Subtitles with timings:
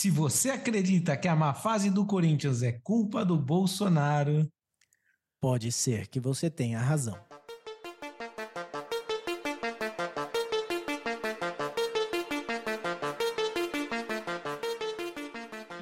[0.00, 4.50] Se você acredita que a má fase do Corinthians é culpa do Bolsonaro,
[5.38, 7.18] Pode ser que você tenha razão.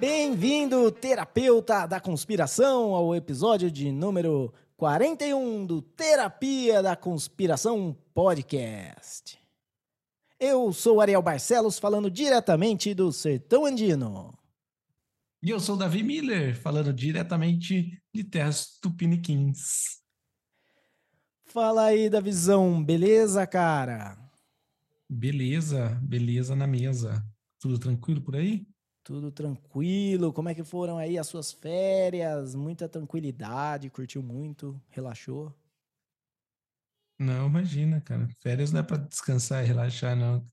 [0.00, 9.38] Bem-vindo, terapeuta da conspiração, ao episódio de número 41 do Terapia da Conspiração Podcast.
[10.40, 14.38] Eu sou Ariel Barcelos, falando diretamente do Sertão Andino.
[15.42, 19.98] e eu sou Davi Miller, falando diretamente de Terras Tupiniquins.
[21.44, 24.16] Fala aí da visão, beleza, cara?
[25.10, 27.24] Beleza, beleza na mesa.
[27.58, 28.66] Tudo tranquilo por aí?
[29.02, 30.32] Tudo tranquilo?
[30.32, 32.54] Como é que foram aí as suas férias?
[32.54, 35.52] Muita tranquilidade, curtiu muito, relaxou?
[37.18, 38.28] Não, imagina, cara.
[38.40, 40.46] Férias não é para descansar e relaxar, não.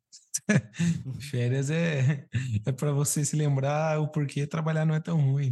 [1.21, 2.27] Férias é,
[2.65, 5.51] é para você se lembrar o porquê trabalhar não é tão ruim.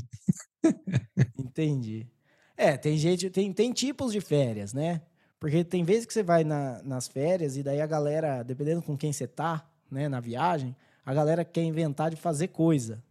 [1.38, 2.08] Entendi.
[2.56, 5.02] É, tem gente, tem, tem tipos de férias, né?
[5.40, 8.96] Porque tem vezes que você vai na- nas férias e daí a galera, dependendo com
[8.98, 13.04] quem você tá, né, na viagem, a galera quer inventar de fazer coisa.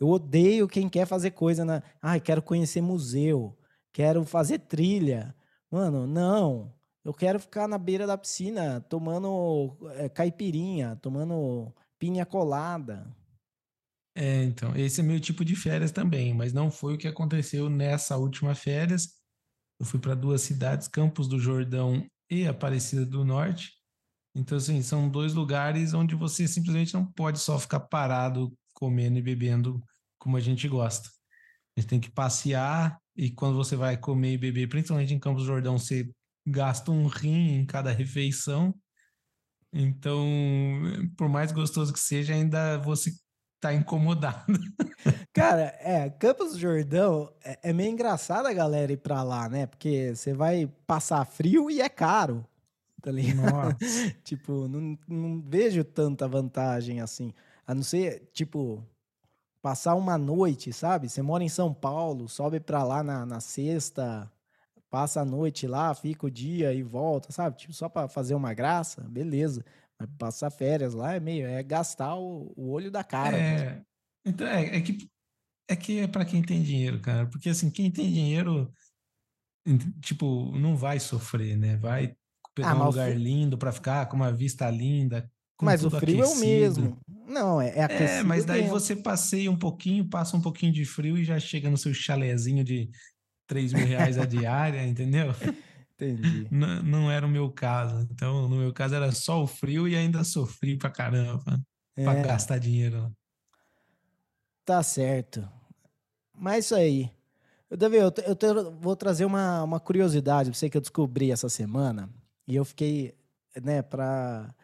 [0.00, 1.82] Eu odeio quem quer fazer coisa na.
[2.02, 3.56] Ai, quero conhecer museu,
[3.92, 5.34] quero fazer trilha.
[5.70, 6.74] Mano, não.
[7.06, 13.16] Eu quero ficar na beira da piscina tomando é, caipirinha, tomando pinha colada.
[14.12, 17.70] É, então, esse é meu tipo de férias também, mas não foi o que aconteceu
[17.70, 19.20] nessa última férias.
[19.78, 23.70] Eu fui para duas cidades, Campos do Jordão e Aparecida do Norte.
[24.34, 29.22] Então, assim, são dois lugares onde você simplesmente não pode só ficar parado comendo e
[29.22, 29.80] bebendo
[30.18, 31.08] como a gente gosta.
[31.76, 35.44] A gente tem que passear e quando você vai comer e beber, principalmente em Campos
[35.44, 36.10] do Jordão, você
[36.46, 38.74] gasta um rim em cada refeição.
[39.72, 40.24] Então,
[41.16, 43.10] por mais gostoso que seja, ainda você
[43.60, 44.44] tá incomodado.
[45.32, 49.66] Cara, é, Campos do Jordão é, é meio engraçado a galera ir pra lá, né?
[49.66, 52.46] Porque você vai passar frio e é caro,
[53.02, 53.76] tá ligado?
[54.24, 57.32] Tipo, não, não vejo tanta vantagem assim.
[57.66, 58.82] A não ser, tipo,
[59.60, 61.08] passar uma noite, sabe?
[61.08, 64.30] Você mora em São Paulo, sobe pra lá na, na sexta,
[64.90, 67.56] passa a noite lá, fica o dia e volta, sabe?
[67.58, 69.64] Tipo, só pra fazer uma graça, beleza.
[69.98, 73.40] Mas passar férias lá é meio, é gastar o, o olho da cara.
[73.42, 73.68] mesmo.
[73.72, 73.82] É,
[74.24, 75.08] então é, é que
[75.68, 77.28] é que é para quem tem dinheiro, cara.
[77.30, 78.72] Porque assim, quem tem dinheiro,
[80.00, 81.76] tipo, não vai sofrer, né?
[81.76, 82.14] Vai
[82.54, 85.30] pegar Ah, um lugar lindo para ficar, com uma vista linda,
[85.60, 86.34] Mas o frio é o aquecido.
[86.34, 86.98] mesmo.
[87.08, 88.66] Não, é, é É, aquecido mas daí dentro.
[88.66, 92.64] você passeia um pouquinho, passa um pouquinho de frio e já chega no seu chalezinho
[92.64, 92.90] de
[93.46, 95.28] 3 mil reais a diária, entendeu?
[95.94, 96.46] Entendi.
[96.50, 98.06] Não, não era o meu caso.
[98.10, 101.42] Então, no meu caso, era só o frio e ainda sofri pra caramba
[101.94, 103.10] pra É, gastar dinheiro.
[104.64, 105.48] tá certo.
[106.34, 107.10] Mas isso aí.
[107.70, 111.30] Eu, Davi, eu, eu te- vou trazer uma, uma curiosidade pra você que eu descobri
[111.32, 112.10] essa semana.
[112.46, 113.14] E eu fiquei,
[113.62, 114.54] né, pra.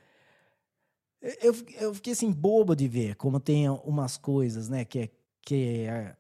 [1.21, 5.11] Eu, eu fiquei assim, bobo de ver como tem umas coisas, né, que, é-
[5.41, 6.17] que a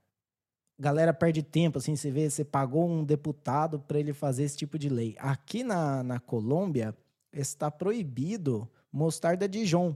[0.78, 4.78] galera perde tempo, assim, você vê, você pagou um deputado para ele fazer esse tipo
[4.78, 5.14] de lei.
[5.18, 6.96] Aqui na, na Colômbia
[7.32, 9.94] está proibido mostarda Dijon.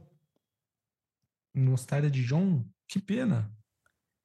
[1.54, 2.64] Mostarda de João?
[2.88, 3.50] Que pena.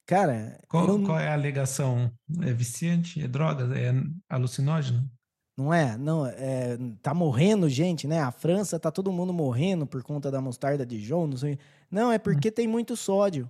[0.05, 2.11] Cara, Qual, eu- qual é a alegação?
[2.41, 3.21] É viciante?
[3.21, 3.63] É droga?
[3.77, 3.93] É
[4.29, 5.09] alucinógeno?
[5.57, 5.97] Não é?
[5.97, 8.19] Não, é, tá morrendo gente, né?
[8.19, 11.57] A França tá todo mundo morrendo por conta da mostarda Dijon, não sei.
[11.89, 13.49] Não, é porque tem muito sódio.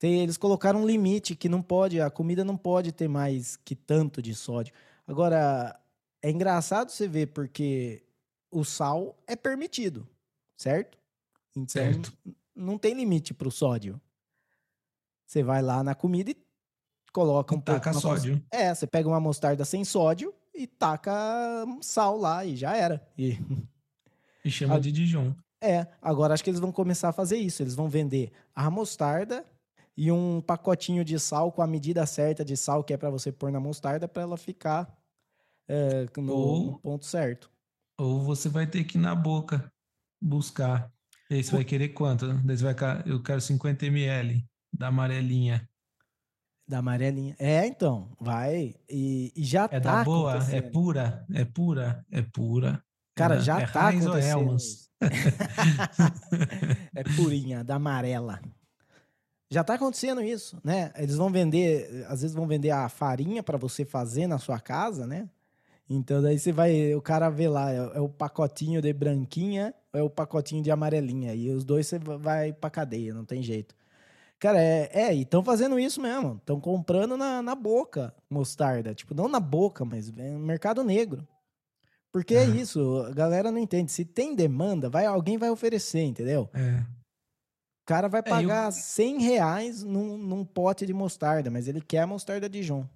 [0.00, 3.76] Tem- eles colocaram um limite que não pode, a comida não pode ter mais que
[3.76, 4.74] tanto de sódio.
[5.06, 5.78] Agora,
[6.22, 8.02] é engraçado você ver porque
[8.50, 10.08] o sal é permitido,
[10.56, 10.98] certo?
[11.54, 12.12] Então, Certo.
[12.56, 14.00] não tem limite pro sódio.
[15.26, 16.36] Você vai lá na comida e
[17.12, 18.42] coloca um pouco Taca mos- sódio.
[18.50, 21.12] é, você pega uma mostarda sem sódio e taca
[21.82, 23.06] sal lá e já era.
[23.18, 23.38] E,
[24.44, 24.78] E chama Ah.
[24.80, 25.34] de Dijon.
[25.60, 27.62] é, agora acho que eles vão começar a fazer isso.
[27.62, 29.44] Eles vão vender a mostarda
[30.02, 33.30] e um pacotinho de sal com a medida certa de sal que é pra você
[33.30, 34.90] pôr na mostarda pra ela ficar
[35.68, 37.50] é, no, Ou- no ponto certo.
[37.98, 39.70] Ou você vai ter que ir na boca
[40.18, 40.90] buscar.
[41.30, 42.32] E aí você O- vai querer quanto?
[42.32, 42.74] Daí você vai,
[43.04, 44.42] eu quero 50 ml
[44.72, 45.68] da amarelinha.
[46.66, 47.36] Da amarelinha.
[47.38, 48.74] É, então, vai.
[48.88, 50.38] E, e já É tá da boa?
[50.50, 51.26] É pura?
[51.30, 52.06] É pura?
[52.10, 52.82] É pura?
[53.14, 54.56] Cara, É, já é tá ou acontecendo.
[56.94, 58.40] É purinha, da amarela.
[59.50, 60.92] Já tá acontecendo isso, né?
[60.96, 65.06] Eles vão vender, às vezes vão vender a farinha para você fazer na sua casa,
[65.06, 65.28] né?
[65.88, 70.00] Então daí você vai, o cara vê lá, é, é o pacotinho de branquinha, é
[70.00, 71.34] o pacotinho de amarelinha.
[71.34, 73.74] E os dois você va- vai pra cadeia, não tem jeito.
[74.38, 76.36] Cara, é, é e estão fazendo isso mesmo.
[76.36, 78.94] Estão comprando na, na boca mostarda.
[78.94, 81.26] Tipo, não na boca, mas no mercado negro.
[82.12, 83.90] Porque é isso, a galera não entende.
[83.90, 86.48] Se tem demanda, vai, alguém vai oferecer, entendeu?
[86.54, 86.84] É.
[87.90, 91.80] O cara vai É, pagar eu- 100 reais num, num pote de mostarda, mas ele
[91.80, 92.86] quer a mostarda Dijon.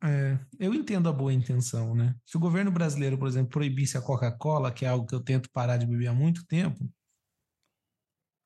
[0.00, 2.14] É, eu entendo a boa intenção, né?
[2.24, 5.50] Se o governo brasileiro, por exemplo, proibisse a Coca-Cola, que é algo que eu tento
[5.50, 6.88] parar de beber há muito tempo,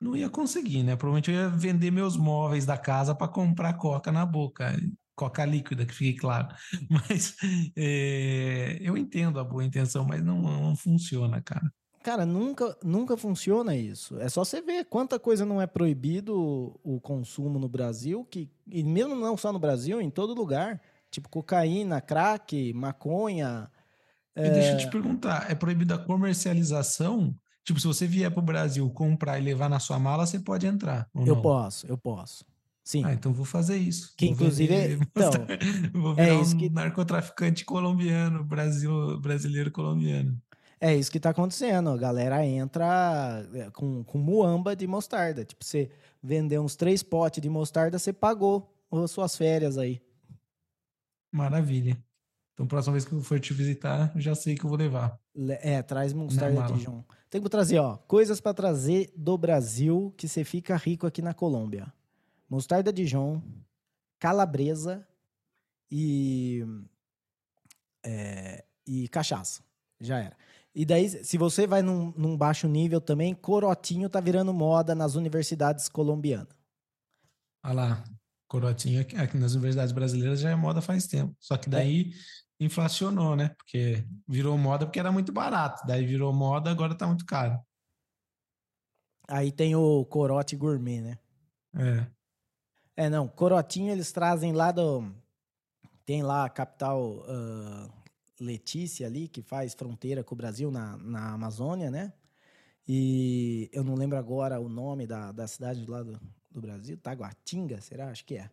[0.00, 0.96] não ia conseguir, né?
[0.96, 4.76] Provavelmente eu ia vender meus móveis da casa para comprar Coca na boca.
[5.16, 6.48] Coca líquida, que fique claro.
[6.88, 7.34] Mas
[7.76, 11.72] é, eu entendo a boa intenção, mas não, não funciona, cara.
[12.02, 14.18] Cara, nunca, nunca funciona isso.
[14.20, 18.82] É só você ver quanta coisa não é proibido o, consumo no Brasil, que, e
[18.82, 20.80] mesmo não só no Brasil, em todo lugar.
[21.10, 23.70] Tipo cocaína, crack, maconha.
[24.36, 27.34] E deixa eu te perguntar, é proibida a comercialização?
[27.64, 30.66] Tipo, se você vier para o Brasil comprar e levar na sua mala, você pode
[30.66, 31.08] entrar.
[31.14, 31.42] Eu não?
[31.42, 32.44] posso, eu posso.
[32.84, 33.04] Sim.
[33.04, 34.14] Ah, então vou fazer isso.
[34.16, 35.30] Que Vou inclusive é- então,
[35.92, 40.40] vou é virar isso um que- narcotraficante colombiano, Brasil, brasileiro colombiano.
[40.80, 41.90] É isso que tá acontecendo.
[41.90, 45.44] A galera entra é, com, com muamba de mostarda.
[45.44, 45.90] Tipo, você
[46.22, 50.00] vender uns três potes de mostarda, você pagou as suas férias aí.
[51.32, 51.96] Maravilha.
[52.54, 55.18] Então, próxima vez que eu for te visitar, já sei que eu vou levar.
[55.34, 56.76] Le- É, traz mostarda mala.
[56.76, 57.04] Dijon.
[57.30, 61.34] Tem que trazer, ó, coisas pra trazer do Brasil que você fica rico aqui na
[61.34, 61.92] Colômbia.
[62.48, 63.42] Mostarda Dijon,
[64.18, 65.06] calabresa
[65.90, 66.64] e
[68.04, 69.62] é, e cachaça.
[70.00, 70.36] Já era.
[70.78, 75.16] E daí, se você vai num, num baixo nível também, corotinho tá virando moda nas
[75.16, 76.54] universidades colombianas.
[77.64, 78.04] Olha lá,
[78.46, 81.34] corotinho aqui, aqui nas universidades brasileiras já é moda faz tempo.
[81.40, 82.12] Só que daí
[82.60, 83.48] inflacionou, né?
[83.48, 85.84] Porque virou moda porque era muito barato.
[85.84, 87.60] Daí virou moda, agora tá muito caro.
[89.26, 91.18] Aí tem o corote gourmet, né?
[91.74, 92.06] É.
[93.04, 95.12] É, não, corotinho eles trazem lá do.
[96.06, 97.88] Tem lá a capital ah,
[98.40, 102.12] Letícia ali, que faz fronteira com o Brasil na, na Amazônia, né?
[102.86, 106.18] E eu não lembro agora o nome da, da cidade lá do,
[106.50, 108.10] do Brasil, Taguatinga, será?
[108.10, 108.50] Acho que é.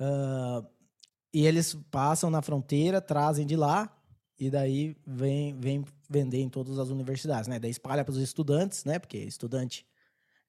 [0.00, 0.64] Ah,
[1.32, 3.94] e eles passam na fronteira, trazem de lá,
[4.38, 7.58] e daí vem, vem vender em todas as universidades, né?
[7.58, 8.98] Daí espalha para os estudantes, né?
[8.98, 9.86] Porque estudante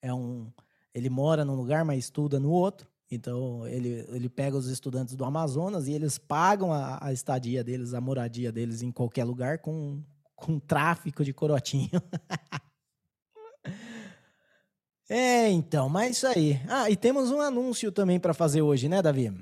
[0.01, 0.51] é um.
[0.93, 2.87] Ele mora num lugar, mas estuda no outro.
[3.11, 7.93] Então, ele, ele pega os estudantes do Amazonas e eles pagam a, a estadia deles,
[7.93, 10.03] a moradia deles em qualquer lugar com,
[10.35, 11.89] com tráfico de corotinho.
[15.09, 16.61] é, então, mas isso aí.
[16.67, 19.33] Ah, e temos um anúncio também para fazer hoje, né, Davi?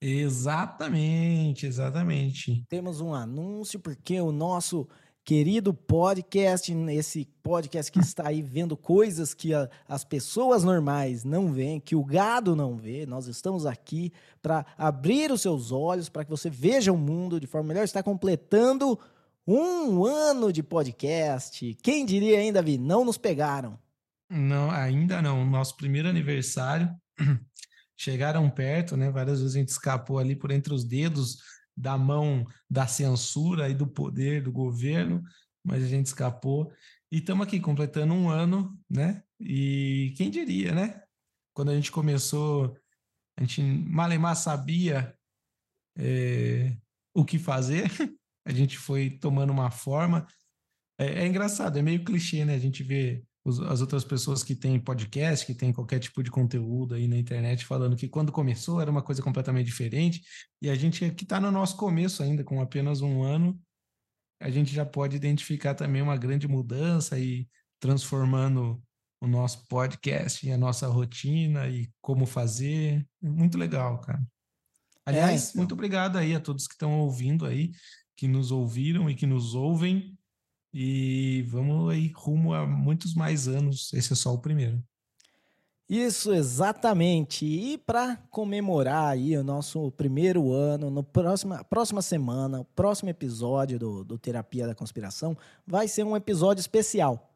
[0.00, 2.64] Exatamente, exatamente.
[2.68, 4.88] Temos um anúncio porque o nosso
[5.24, 11.50] querido podcast, esse podcast que está aí vendo coisas que a- as pessoas normais não
[11.50, 14.12] veem, que o gado não vê, nós estamos aqui
[14.42, 17.84] para abrir os seus olhos, para que você veja o mundo de forma melhor.
[17.84, 18.98] Está completando
[19.46, 21.74] um ano de podcast.
[21.82, 22.76] Quem diria, hein, Davi?
[22.76, 23.78] Não nos pegaram.
[24.28, 25.44] Não, ainda não.
[25.46, 26.90] Nosso primeiro aniversário.
[27.96, 29.10] Chegaram perto, né?
[29.10, 31.38] Várias vezes a gente escapou ali por entre os dedos
[31.76, 35.22] da mão da censura e do poder do governo,
[35.64, 36.72] mas a gente escapou.
[37.10, 39.22] E estamos aqui completando um ano, né?
[39.40, 41.02] E quem diria, né?
[41.54, 42.76] Quando a gente começou,
[43.36, 45.16] a gente malemar sabia
[45.96, 46.76] eh,
[47.14, 47.84] o que fazer,
[48.46, 50.26] a gente foi tomando uma forma.
[50.98, 52.54] É, é engraçado, é meio clichê, né?
[52.54, 56.94] A gente vê as outras pessoas que têm podcast, que têm qualquer tipo de conteúdo
[56.94, 60.22] aí na internet, falando que quando começou era uma coisa completamente diferente,
[60.62, 63.60] e a gente que está no nosso começo ainda, com apenas um ano,
[64.40, 67.46] a gente já pode identificar também uma grande mudança e
[67.78, 68.82] transformando
[69.20, 73.06] o nosso podcast e a nossa rotina e como fazer.
[73.20, 74.22] Muito legal, cara.
[75.06, 75.58] Aliás, então.
[75.58, 77.72] muito obrigado aí a todos que estão ouvindo aí,
[78.16, 80.16] que nos ouviram e que nos ouvem.
[80.76, 83.92] E vamos aí rumo a muitos mais anos.
[83.94, 84.82] Esse é só o primeiro.
[85.88, 87.46] Isso, exatamente.
[87.46, 93.78] E para comemorar aí o nosso primeiro ano, no próxima, próxima semana, o próximo episódio
[93.78, 97.32] do, do Terapia da Conspiração vai ser um episódio especial.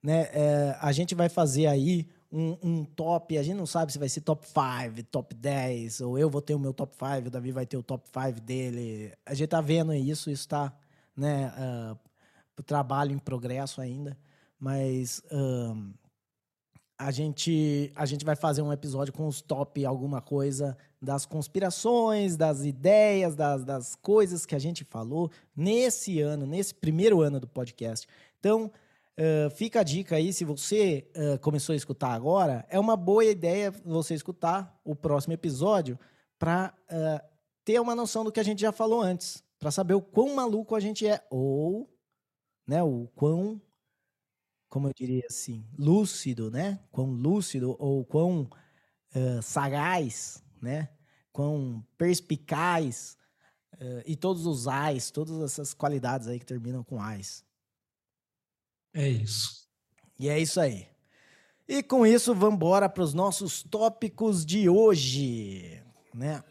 [0.00, 0.28] Né?
[0.32, 4.08] É, a gente vai fazer aí um, um top, a gente não sabe se vai
[4.08, 7.50] ser top 5, top 10, ou eu vou ter o meu top 5, o Davi
[7.50, 9.12] vai ter o top 5 dele.
[9.26, 10.72] A gente tá vendo isso, isso tá,
[11.16, 11.96] né, ah,
[12.62, 14.16] trabalho em progresso ainda,
[14.58, 15.22] mas...
[15.30, 15.92] ahn,
[16.98, 22.36] a gente, a gente vai fazer um episódio com os top alguma coisa das conspirações,
[22.36, 27.46] das ideias, das, das coisas que a gente falou nesse ano, nesse primeiro ano do
[27.46, 28.06] podcast.
[28.40, 28.70] Então,
[29.20, 33.24] Uh, fica a dica aí, se você uh, começou a escutar agora, é uma boa
[33.24, 35.98] ideia você escutar o próximo episódio
[36.38, 37.28] para uh,
[37.64, 40.76] ter uma noção do que a gente já falou antes, para saber o quão maluco
[40.76, 41.90] a gente é, ou
[42.68, 43.60] né, o quão,
[44.68, 46.78] como eu diria assim, lúcido, né?
[46.92, 48.50] Quão lúcido ou quão
[49.42, 50.90] sagaz, né?
[51.32, 53.16] Quão perspicaz
[54.04, 57.42] e todos os ais, todas essas qualidades aí que terminam com ais.
[58.92, 59.66] É isso.
[60.18, 60.86] E é isso aí.
[61.66, 65.82] E com isso, vamos embora para os nossos tópicos de hoje,
[66.12, 66.44] né?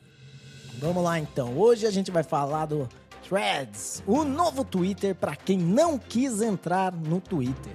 [0.80, 1.58] Vamos lá então.
[1.58, 2.90] Hoje a gente vai falar do
[3.28, 7.74] Threads, o novo Twitter para quem não quis entrar no Twitter.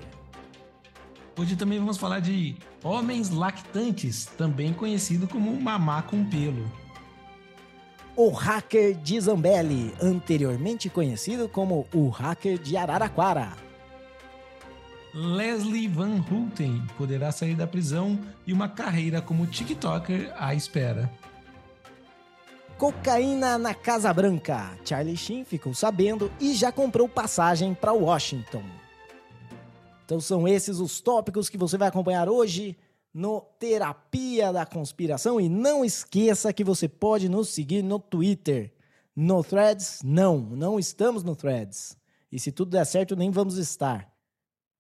[1.39, 6.71] Hoje também vamos falar de homens lactantes, também conhecido como mamá com pelo.
[8.17, 13.53] O hacker de Zambelli, anteriormente conhecido como o hacker de Araraquara.
[15.15, 21.13] Leslie Van Houten poderá sair da prisão e uma carreira como TikToker à espera.
[22.79, 24.77] Cocaína na Casa Branca.
[24.85, 28.63] Charlie Sheen ficou sabendo e já comprou passagem para Washington.
[30.05, 32.77] Então são esses os tópicos que você vai acompanhar hoje
[33.15, 38.73] no Terapia da Conspiração e não esqueça que você pode nos seguir no Twitter.
[39.15, 41.97] No Threads, não, não estamos no Threads.
[42.31, 44.13] E se tudo der certo, nem vamos estar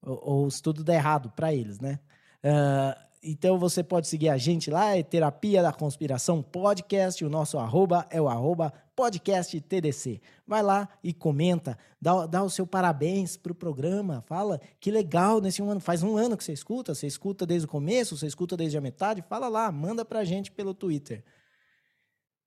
[0.04, 2.00] ou, ou se tudo der errado para eles, né?
[2.44, 7.56] Uh, então você pode seguir a gente lá, é Terapia da Conspiração Podcast, o nosso
[7.56, 10.20] arroba é o arroba podcast TDC.
[10.44, 15.62] Vai lá e comenta, dá, dá o seu parabéns pro programa, fala que legal nesse
[15.62, 18.56] um ano, faz um ano que você escuta, você escuta desde o começo, você escuta
[18.56, 21.24] desde a metade, fala lá, manda pra gente pelo Twitter.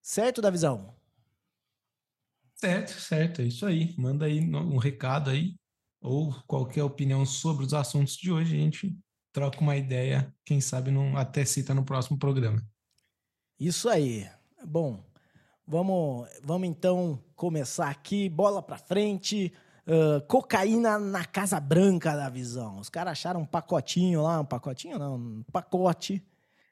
[0.02, 0.94] Certo, Davizão?
[2.56, 3.96] Certo, certo, é isso aí.
[3.98, 5.56] Manda aí um recado aí,
[6.02, 9.05] ou qualquer opinião sobre os assuntos de hoje, a gente
[9.36, 12.64] troca uma ideia, quem sabe não, até cita no próximo programa.
[13.60, 14.26] Isso aí.
[14.66, 15.04] Bom,
[15.68, 19.52] vamos, vamos então começar aqui, bola para frente.
[19.86, 22.80] Uh, cocaína na Casa Branca da visão.
[22.80, 26.26] Os caras acharam um pacotinho lá, um pacotinho não, um pacote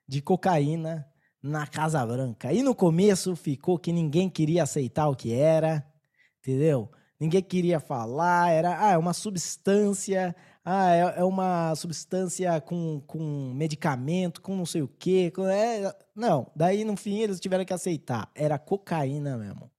[0.07, 1.05] de cocaína
[1.41, 2.53] na Casa Branca.
[2.53, 5.85] E no começo ficou que ninguém queria aceitar o que era,
[6.39, 6.89] entendeu?
[7.23, 13.53] ninguém queria falar, era ah, é uma substância, ah, é, é, uma substância com, com
[13.53, 15.29] medicamento, com não sei o quê.
[15.29, 18.31] Com, é, não, daí no fim eles tiveram que aceitar.
[18.33, 19.69] Era cocaína mesmo.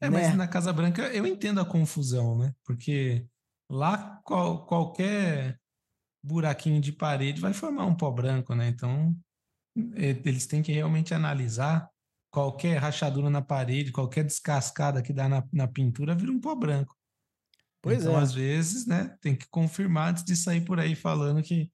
[0.00, 0.18] É, né?
[0.20, 2.54] mas na Casa Branca eu entendo a confusão, né?
[2.62, 3.26] Porque
[3.70, 5.58] lá qual, qualquer
[6.22, 8.68] buraquinho de parede vai formar um pó branco, né?
[8.68, 9.16] Então
[9.94, 11.88] eles têm que realmente analisar
[12.30, 16.97] qualquer rachadura na parede, qualquer descascada que dá na, na pintura vira um pó branco.
[17.80, 18.22] Pois então, é.
[18.22, 21.70] às vezes, né, tem que confirmar antes de sair por aí falando que,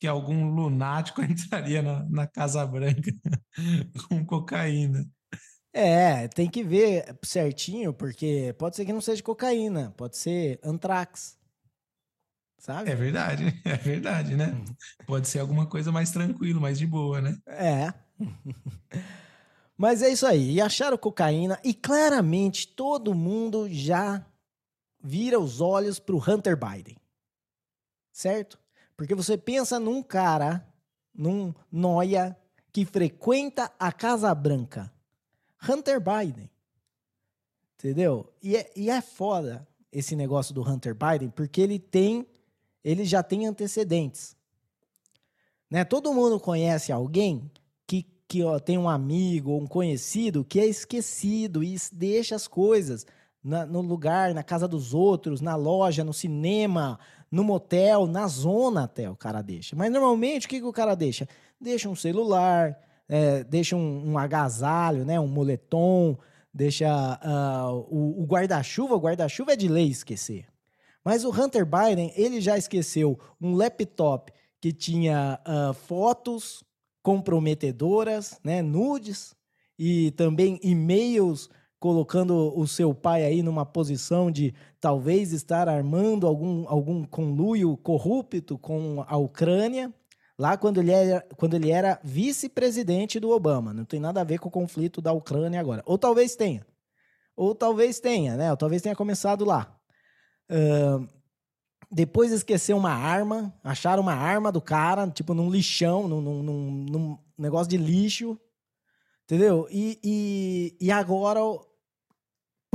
[0.00, 3.12] que algum lunático entraria na, na Casa Branca
[4.08, 5.06] com cocaína.
[5.72, 11.36] É, tem que ver certinho, porque pode ser que não seja cocaína, pode ser antrax.
[12.58, 12.90] Sabe?
[12.90, 14.46] É verdade, é verdade, né?
[14.46, 14.64] Uhum.
[15.06, 17.36] Pode ser alguma coisa mais tranquilo, mais de boa, né?
[17.46, 17.92] É.
[19.76, 20.52] Mas é isso aí.
[20.52, 24.24] E acharam cocaína e claramente todo mundo já
[25.06, 26.96] vira os olhos para o Hunter Biden.
[28.12, 28.58] Certo?
[28.96, 30.66] Porque você pensa num cara,
[31.14, 32.36] num noia
[32.72, 34.92] que frequenta a Casa Branca.
[35.68, 36.50] Hunter Biden.
[37.74, 38.32] Entendeu?
[38.42, 42.26] E é, e é foda esse negócio do Hunter Biden, porque ele tem,
[42.82, 44.36] ele já tem antecedentes.
[45.70, 45.84] Né?
[45.84, 47.50] Todo mundo conhece alguém
[48.28, 53.06] que ó, tem um amigo ou um conhecido que é esquecido e deixa as coisas
[53.46, 56.98] na, no lugar, na casa dos outros, na loja, no cinema,
[57.30, 59.76] no motel, na zona até o cara deixa.
[59.76, 61.28] Mas normalmente o que, que o cara deixa?
[61.60, 62.76] Deixa um celular,
[63.08, 66.18] é, deixa um, um, agasalho, né, um moletom,
[66.52, 68.96] deixa uh, o, o guarda-chuva.
[68.96, 70.46] O guarda-chuva é de lei esquecer.
[71.04, 76.64] Mas o Hunter Biden, ele já esqueceu um laptop que tinha uh, fotos
[77.00, 79.36] comprometedoras, né, nudes
[79.78, 81.48] e também e-mails
[81.86, 88.58] colocando o seu pai aí numa posição de talvez estar armando algum, algum conluio corrupto
[88.58, 89.94] com a Ucrânia,
[90.36, 93.72] lá quando ele era, quando ele era vice-presidente do Obama.
[93.72, 95.80] Não tem nada a ver com o conflito da Ucrânia agora.
[95.86, 96.66] Ou talvez tenha.
[97.36, 98.50] Ou talvez tenha, né?
[98.50, 99.72] Ou talvez tenha começado lá.
[100.50, 101.06] Uh,
[101.88, 107.18] depois esqueceu uma arma, acharam uma arma do cara, tipo num lixão, num, num, num
[107.38, 108.36] negócio de lixo,
[109.22, 109.68] entendeu?
[109.70, 111.38] E, e, e agora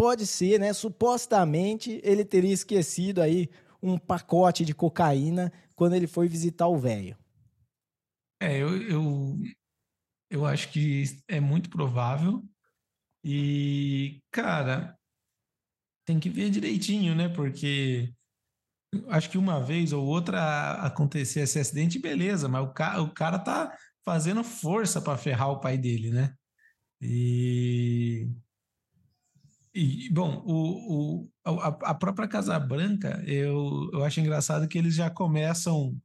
[0.02, 0.74] pode ser, né?
[0.74, 3.48] Supostamente ele teria esquecido aí
[3.84, 7.16] um pacote de cocaína quando ele foi visitar o velho.
[8.42, 9.38] É, eu, eu,
[10.28, 12.44] eu acho que é muito provável.
[13.24, 14.98] E, cara,
[16.04, 17.30] tem que ver direitinho, né?
[17.30, 18.12] Porque
[19.08, 23.38] acho que uma vez ou outra acontecer esse acidente, beleza, mas o cara, o cara
[23.38, 26.34] tá fazendo força para ferrar o pai dele, né?
[27.00, 28.28] E,
[29.74, 34.94] e bom, o, o, a, a, própria Casa Branca, eu, eu acho engraçado que eles
[34.96, 35.96] já começam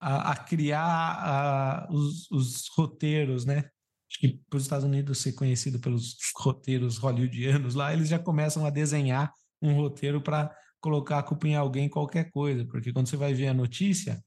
[0.00, 3.68] a, a criar a, os, os roteiros, né?
[4.08, 8.64] Acho que para os Estados Unidos ser conhecido pelos roteiros hollywoodianos lá, eles já começam
[8.64, 13.16] a desenhar um roteiro para colocar a culpa em alguém, qualquer coisa, porque quando você
[13.16, 14.22] vai ver a notícia,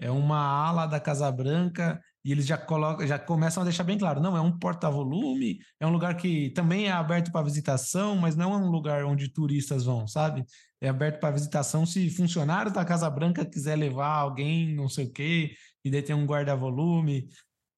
[0.00, 3.98] é uma ala da Casa Branca e eles já colocam, já começam a deixar bem
[3.98, 8.36] claro, não é um porta-volume, é um lugar que também é aberto para visitação, mas
[8.36, 10.44] não é um lugar onde turistas vão, sabe?
[10.80, 15.12] É aberto para visitação se funcionário da Casa Branca quiser levar alguém, não sei o
[15.12, 17.28] quê, e daí tem um guarda-volume.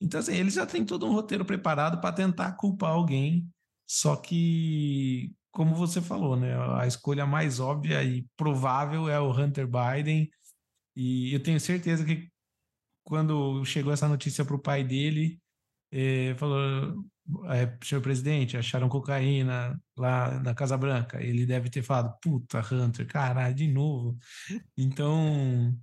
[0.00, 3.49] Então, assim, eles já têm todo um roteiro preparado para tentar culpar alguém,
[3.87, 6.54] só que como você falou, né?
[6.80, 10.30] A escolha mais óbvia e provável é o Hunter Biden.
[10.96, 12.31] E eu tenho certeza que
[13.04, 15.40] quando chegou essa notícia para o pai dele,
[15.92, 17.04] eh, falou:
[17.50, 21.23] é, senhor presidente, acharam cocaína lá na Casa Branca.
[21.23, 24.18] Ele deve ter falado: puta, Hunter, caralho, de novo.
[24.76, 25.76] Então,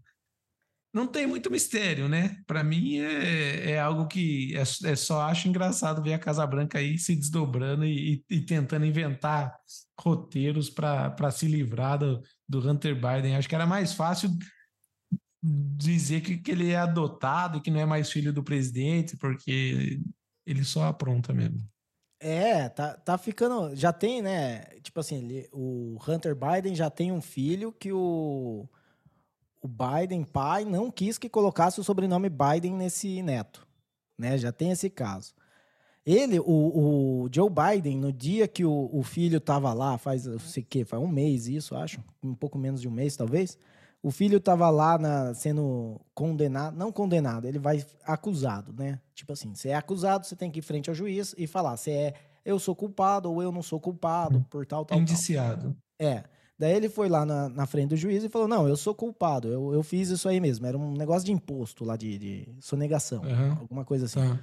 [0.94, 2.38] não tem muito mistério, né?
[2.48, 6.80] Para mim é, é, algo que é, é, só acho engraçado ver a Casa Branca
[6.80, 9.56] aí se desdobrando e, e tentando inventar
[10.00, 13.36] roteiros para se livrar do, do, Hunter Biden.
[13.36, 14.32] Acho que era mais fácil
[15.42, 20.00] dizer que, que ele é adotado, que não é mais filho do presidente, porque
[20.46, 21.60] ele só apronta mesmo.
[22.20, 23.74] É, tá, tá ficando.
[23.76, 24.64] Já tem, né?
[24.82, 28.68] Tipo assim, ele, o Hunter Biden já tem um filho que o
[29.62, 33.68] o Biden, pai, não quis que colocasse o sobrenome Biden nesse neto.
[34.18, 34.38] Né?
[34.38, 35.34] Já tem esse caso.
[36.06, 36.44] Ele, o,
[37.24, 41.02] o Joe Biden, no dia que o, o filho estava lá, faz, sei que, faz
[41.02, 43.58] um mês isso, acho, um pouco menos de um mês, talvez.
[44.02, 49.00] O filho estava lá na, sendo condenado, não condenado, ele vai acusado, né?
[49.14, 51.92] Tipo assim, você é acusado, você tem que ir frente ao juiz e falar se
[51.92, 52.14] é
[52.46, 55.76] eu sou culpado ou eu não sou culpado por tal, tal, Indiciado.
[56.00, 56.08] Tal.
[56.08, 56.24] É.
[56.58, 59.48] Daí ele foi lá na, na, frente do juiz e falou: Não, eu sou culpado,
[59.48, 60.66] eu, eu fiz isso aí mesmo.
[60.66, 63.52] Era um negócio de imposto lá, de, de sonegação, uhum.
[63.62, 64.20] alguma coisa assim.
[64.20, 64.40] Uhum.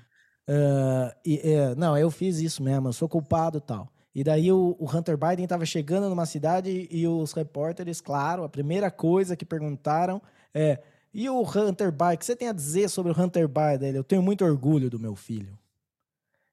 [0.48, 3.92] Uh, e, uh, não, eu fiz isso mesmo, eu sou culpado e tal.
[4.16, 8.48] E daí o, o Hunter Biden estava chegando numa cidade e os repórteres, claro, a
[8.48, 10.22] primeira coisa que perguntaram
[10.54, 10.80] é:
[11.12, 13.94] E o Hunter Biden, o que você tem a dizer sobre o Hunter Biden?
[13.94, 15.58] Eu tenho muito orgulho do meu filho.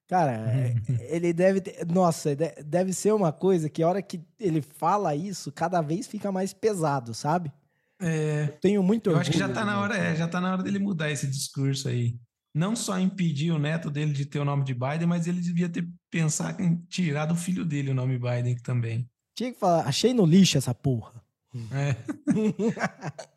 [0.09, 0.75] Cara, é,
[1.07, 1.85] ele deve ter.
[1.85, 6.33] Nossa, deve ser uma coisa que a hora que ele fala isso, cada vez fica
[6.33, 7.49] mais pesado, sabe?
[7.97, 10.63] É, tenho muito Eu acho que já tá na hora, é, já tá na hora
[10.63, 12.19] dele mudar esse discurso aí.
[12.53, 15.67] Não só impedir o neto dele de ter o nome de Biden, mas ele devia
[15.67, 19.09] ter pensado em tirar do filho dele o nome Biden também.
[19.35, 21.23] Tinha que falar, achei no lixo essa porra.
[21.71, 21.95] É.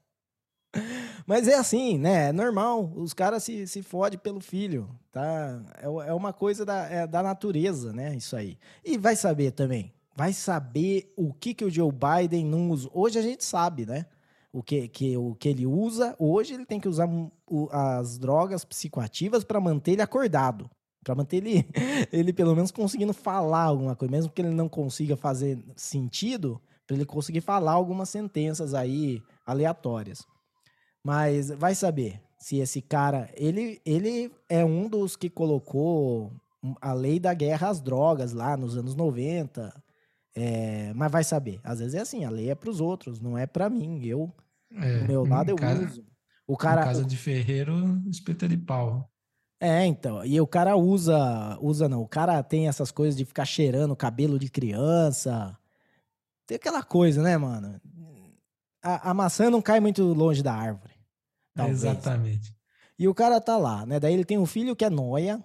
[1.27, 2.29] Mas é assim, né?
[2.29, 2.93] É normal.
[2.95, 5.63] Os caras se, se fodem pelo filho, tá?
[5.79, 8.15] É, é uma coisa da, é da natureza, né?
[8.15, 8.59] Isso aí.
[8.85, 9.93] E vai saber também.
[10.15, 12.89] Vai saber o que, que o Joe Biden não usa.
[12.93, 14.07] Hoje a gente sabe, né?
[14.57, 16.17] O que, que, o que ele usa.
[16.19, 17.07] Hoje ele tem que usar
[17.47, 20.71] o, as drogas psicoativas para manter ele acordado.
[21.05, 21.69] Para manter ele,
[22.11, 24.11] ele, pelo menos, conseguindo falar alguma coisa.
[24.11, 30.25] Mesmo que ele não consiga fazer sentido, para ele conseguir falar algumas sentenças aí aleatórias.
[31.05, 33.29] Mas vai saber se esse cara.
[33.35, 36.33] Ele, ele é um dos que colocou
[36.81, 39.71] a lei da guerra às drogas lá nos anos 90.
[40.35, 41.61] É, mas vai saber.
[41.63, 44.01] Às vezes é assim, a lei é para os outros, não é para mim.
[44.03, 44.33] Eu,
[44.77, 46.05] é, do meu lado, eu casa, uso.
[46.47, 49.11] O cara, casa de ferreiro, espeta de pau.
[49.61, 50.25] É, então.
[50.25, 51.59] E o cara usa.
[51.61, 52.03] Usa não.
[52.03, 55.57] O cara tem essas coisas de ficar cheirando cabelo de criança.
[56.47, 57.81] Tem aquela coisa, né, mano?
[58.83, 60.95] A, a maçã não cai muito longe da árvore.
[61.55, 61.83] Talvez.
[61.83, 62.55] Exatamente.
[62.99, 63.99] E o cara tá lá, né?
[63.99, 65.43] Daí ele tem um filho que é noia.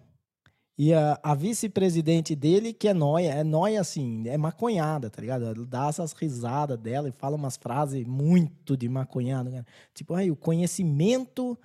[0.83, 5.45] E a, a vice-presidente dele, que é noia, é noia assim, é maconhada, tá ligado?
[5.45, 9.63] Ela dá essas risadas dela e fala umas frases muito de maconhada.
[9.93, 11.55] Tipo, aí, o conhecimento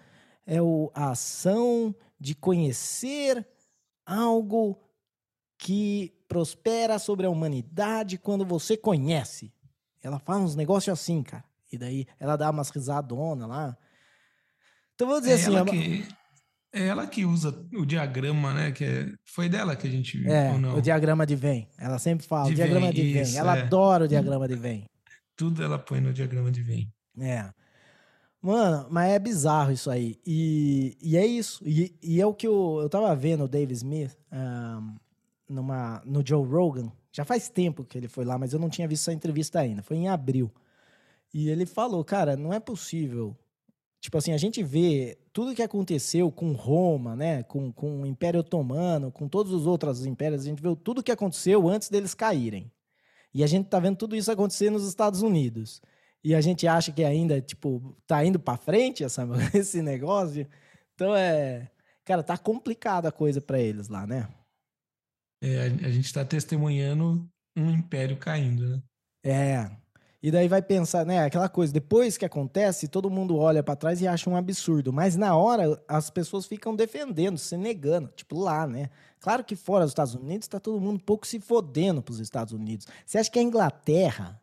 [0.45, 3.49] é o, a ação de conhecer
[4.05, 4.79] algo
[5.57, 9.51] que prospera sobre a humanidade quando você conhece.
[10.03, 11.45] Ela fala uns negócios assim, cara.
[11.73, 13.79] E daí ela dá umas risadonas lá.
[14.95, 15.57] Então vou dizer é assim.
[15.57, 16.07] Ela que,
[16.77, 18.71] é ela que usa o diagrama, né?
[18.71, 20.31] Que é, foi dela que a gente viu.
[20.31, 21.65] É, o diagrama de Venn.
[21.79, 23.37] Ela sempre fala, de o diagrama Venn, de Venn.
[23.37, 23.63] Ela é.
[23.63, 24.83] adora o diagrama de Venn.
[25.35, 26.87] Tudo ela põe no diagrama de Venn.
[27.19, 27.51] É.
[28.43, 30.21] Mano, mas é bizarro isso aí.
[30.25, 31.67] E, e é isso.
[31.67, 34.97] E, e é o que eu, eu tava vendo o Dave Smith um,
[35.49, 36.93] numa, no Joe Rogan.
[37.11, 39.83] Já faz tempo que ele foi lá, mas eu não tinha visto essa entrevista ainda.
[39.83, 40.53] Foi em abril.
[41.33, 43.35] E ele falou, cara, não é possível.
[44.01, 47.43] Tipo assim, a gente vê tudo que aconteceu com Roma, né?
[47.43, 51.13] Com, com o Império Otomano, com todos os outros impérios, a gente vê tudo que
[51.13, 52.73] aconteceu antes deles caírem.
[53.35, 55.83] E a gente tá vendo tudo isso acontecer nos Estados Unidos
[56.25, 60.49] e a gente acha que ainda, tipo, tá indo para frente essa, esse negócio.
[60.95, 61.71] Então é.
[62.03, 64.27] Cara, tá complicada a coisa para eles lá, né?
[65.43, 68.83] É, a gente tá testemunhando um império caindo, né?
[69.23, 69.71] É.
[70.23, 71.25] E daí vai pensar, né?
[71.25, 74.93] Aquela coisa, depois que acontece, todo mundo olha para trás e acha um absurdo.
[74.93, 78.11] Mas na hora, as pessoas ficam defendendo, se negando.
[78.17, 78.91] Tipo, lá, né?
[79.21, 82.53] Claro que fora dos Estados Unidos, tá todo mundo um pouco se fodendo pros Estados
[82.53, 82.87] Unidos.
[83.05, 84.41] Você acha que a Inglaterra.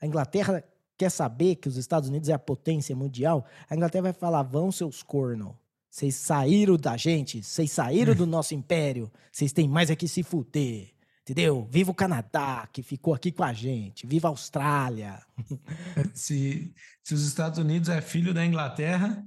[0.00, 0.62] A Inglaterra
[0.96, 4.72] quer saber que os Estados Unidos é a potência mundial, a Inglaterra vai falar: vão
[4.72, 5.56] seus corno.
[5.88, 10.22] Vocês saíram da gente, vocês saíram do nosso império, vocês têm mais é que se
[10.22, 10.95] fuder.
[11.28, 11.66] Entendeu?
[11.68, 14.06] Viva o Canadá, que ficou aqui com a gente.
[14.06, 15.20] Viva a Austrália.
[16.14, 19.26] Se, se os Estados Unidos é filho da Inglaterra,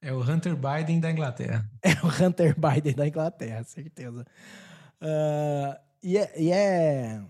[0.00, 1.68] é o Hunter Biden da Inglaterra.
[1.82, 4.24] É o Hunter Biden da Inglaterra, certeza.
[5.02, 7.22] Uh, e, é, e é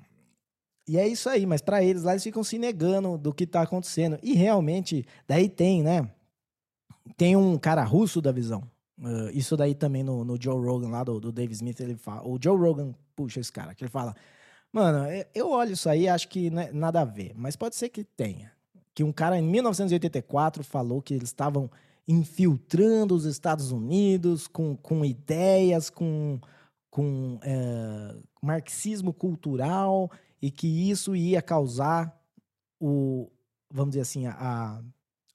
[0.89, 3.63] e é isso aí, mas para eles lá eles ficam se negando do que tá
[3.63, 4.19] acontecendo.
[4.23, 6.09] E realmente, daí tem, né?
[7.17, 8.63] Tem um cara russo da visão.
[8.99, 12.27] Uh, isso daí também no, no, Joe Rogan lá do, do Dave Smith, ele fala.
[12.27, 14.15] O Joe Rogan puxa esse cara, que ele fala:
[14.73, 18.05] Mano, eu olho isso aí acho que é nada a ver, mas pode ser que
[18.05, 18.53] tenha.
[18.95, 21.71] Que um cara em 1984 falou que eles estavam
[22.07, 26.39] infiltrando os Estados Unidos com, com ideias, com,
[26.91, 32.17] com é, marxismo cultural e que isso ia causar
[32.81, 33.31] o,
[33.71, 34.81] vamos dizer assim, a,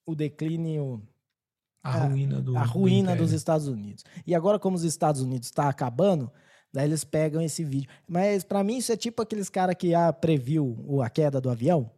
[0.06, 1.02] o declínio
[1.84, 4.06] a ruína, do, a ruína do dos Estados Unidos.
[4.26, 6.32] E agora, como os Estados Unidos está acabando,
[6.74, 7.90] daí eles pegam esse vídeo.
[8.08, 11.92] Mas para mim isso é tipo aqueles cara que ah, previu a queda do avião.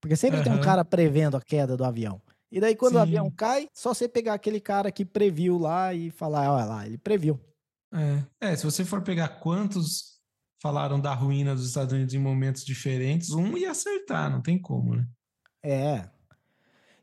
[0.00, 0.44] Porque sempre uhum.
[0.44, 2.20] tem um cara prevendo a queda do avião.
[2.50, 2.98] E daí quando Sim.
[2.98, 6.86] o avião cai, só você pegar aquele cara que previu lá e falar, olha lá,
[6.86, 7.38] ele previu.
[7.92, 8.50] É.
[8.52, 10.18] é, se você for pegar quantos
[10.60, 14.96] falaram da ruína dos Estados Unidos em momentos diferentes, um ia acertar, não tem como,
[14.96, 15.06] né?
[15.62, 16.08] É.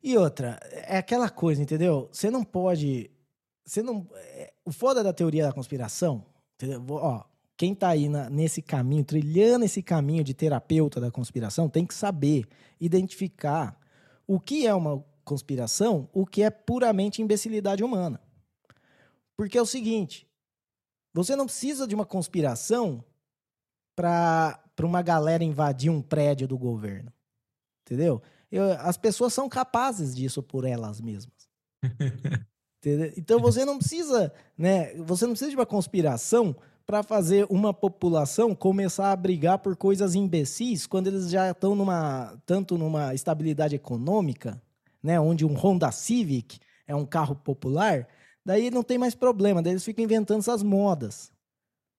[0.04, 2.10] E outra, é aquela coisa, entendeu?
[2.12, 3.10] Você não pode.
[3.66, 4.08] Você não.
[4.14, 6.26] É, o foda da teoria da conspiração?
[6.90, 7.24] Ó,
[7.58, 11.94] quem tá aí na, nesse caminho, trilhando esse caminho de terapeuta da conspiração, tem que
[11.94, 12.48] saber
[12.80, 13.80] identificar
[14.28, 18.22] o que é uma conspiração, o que é puramente imbecilidade humana.
[19.38, 20.28] Porque é o seguinte:
[21.14, 23.04] você não precisa de uma conspiração
[23.96, 27.12] para uma galera invadir um prédio do governo.
[27.86, 28.22] Entendeu?
[28.52, 31.50] Eu, as pessoas são capazes disso por elas mesmas.
[33.18, 34.94] Então você não precisa, né?
[34.96, 40.14] Você não precisa de uma conspiração para fazer uma população começar a brigar por coisas
[40.14, 44.62] imbecis quando eles já estão numa tanto numa estabilidade econômica,
[45.02, 48.08] né, onde um Honda Civic é um carro popular,
[48.46, 51.32] daí não tem mais problema, daí eles ficam inventando essas modas.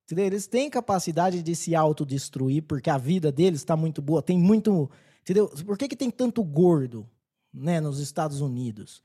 [0.09, 4.23] Eles têm capacidade de se autodestruir porque a vida deles está muito boa.
[4.23, 4.89] Tem muito.
[5.23, 5.49] Entendeu?
[5.49, 7.09] Por que, que tem tanto gordo
[7.53, 9.03] né, nos Estados Unidos?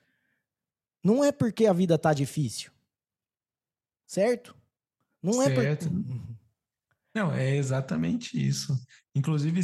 [1.03, 2.71] Não é porque a vida tá difícil.
[4.05, 4.55] Certo?
[5.21, 5.59] Não certo.
[5.59, 6.31] é porque.
[7.13, 8.73] Não, é exatamente isso.
[9.13, 9.61] Inclusive,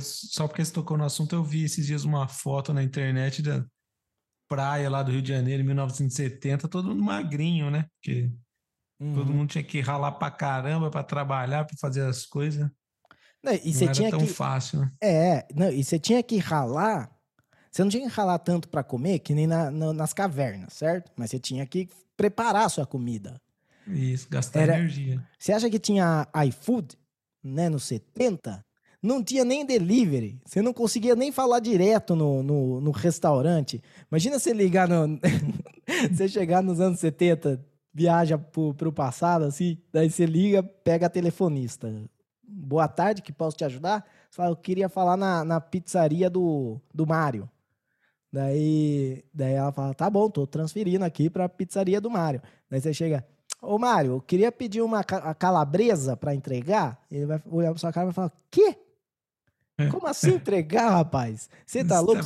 [0.00, 3.64] só porque você tocou no assunto, eu vi esses dias uma foto na internet da
[4.48, 7.86] praia lá do Rio de Janeiro, em 1970, todo mundo magrinho, né?
[7.94, 8.32] Porque
[9.00, 9.14] Uhum.
[9.14, 12.70] Todo mundo tinha que ralar pra caramba para trabalhar, para fazer as coisas.
[13.42, 14.26] Não, e não era tinha tão que...
[14.26, 14.80] fácil.
[14.80, 14.92] Né?
[15.02, 17.10] É, não, e você tinha que ralar.
[17.70, 21.12] Você não tinha que ralar tanto para comer que nem na, na, nas cavernas, certo?
[21.16, 23.40] Mas você tinha que preparar a sua comida.
[23.86, 24.78] Isso, gastar era...
[24.78, 25.24] energia.
[25.38, 26.96] Você acha que tinha iFood,
[27.42, 28.64] né, nos 70?
[29.02, 30.40] Não tinha nem delivery.
[30.44, 33.82] Você não conseguia nem falar direto no, no, no restaurante.
[34.10, 35.18] Imagina você ligar no.
[36.12, 41.10] você chegar nos anos 70, viaja pro, pro passado, assim, daí você liga, pega a
[41.10, 41.92] telefonista.
[42.42, 44.04] Boa tarde, que posso te ajudar?
[44.28, 47.48] Você fala, eu queria falar na, na pizzaria do, do Mário.
[48.32, 52.40] Daí, daí ela fala, tá bom, tô transferindo aqui pra pizzaria do Mário.
[52.70, 53.26] Daí você chega,
[53.60, 57.00] ô Mário, eu queria pedir uma calabresa para entregar.
[57.10, 58.76] Ele vai olhar pra sua cara e vai falar, quê?
[59.78, 59.88] É.
[59.88, 61.48] Como assim entregar, rapaz?
[61.66, 62.22] Você tá louco?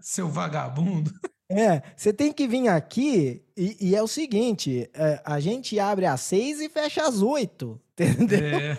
[0.00, 1.10] Seu vagabundo.
[1.50, 6.04] É, você tem que vir aqui e, e é o seguinte: é, a gente abre
[6.04, 8.58] às seis e fecha às oito, entendeu?
[8.58, 8.78] É.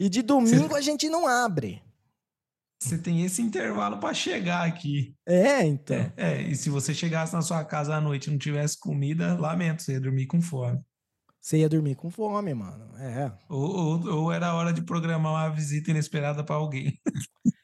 [0.00, 1.82] E de domingo a gente não abre.
[2.78, 5.14] Você tem esse intervalo para chegar aqui.
[5.26, 5.96] É, então.
[5.96, 9.38] É, é, e se você chegasse na sua casa à noite e não tivesse comida,
[9.38, 10.80] lamento, você ia dormir com fome.
[11.40, 12.96] Você ia dormir com fome, mano.
[12.98, 13.32] É.
[13.48, 16.98] Ou, ou, ou era hora de programar uma visita inesperada para alguém.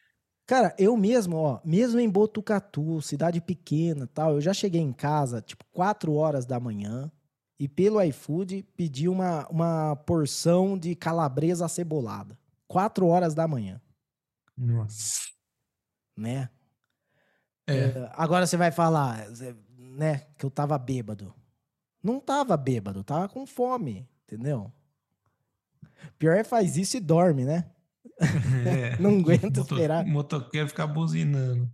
[0.47, 5.41] Cara, eu mesmo, ó, mesmo em Botucatu, cidade pequena tal, eu já cheguei em casa,
[5.41, 7.11] tipo, 4 horas da manhã,
[7.59, 12.39] e pelo iFood pedi uma, uma porção de calabresa acebolada.
[12.67, 13.81] 4 horas da manhã.
[14.63, 15.21] Nossa.
[16.17, 16.49] Né?
[17.67, 17.77] É.
[17.77, 19.27] É, agora você vai falar,
[19.79, 21.35] né, que eu tava bêbado.
[22.03, 24.73] Não tava bêbado, tava com fome, entendeu?
[26.19, 27.71] Pior é faz isso e dorme, né?
[28.67, 28.97] É.
[28.99, 30.05] Não aguenta Moto- esperar.
[30.05, 31.71] Motoqueiro ficar buzinando.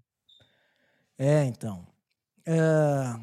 [1.17, 1.87] É, então.
[2.47, 3.19] Ah,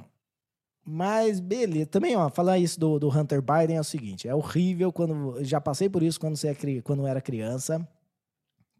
[0.83, 1.85] mas beleza.
[1.87, 5.43] Também, ó, falar isso do, do Hunter Biden é o seguinte: é horrível quando.
[5.43, 7.87] Já passei por isso quando você é, quando eu era criança.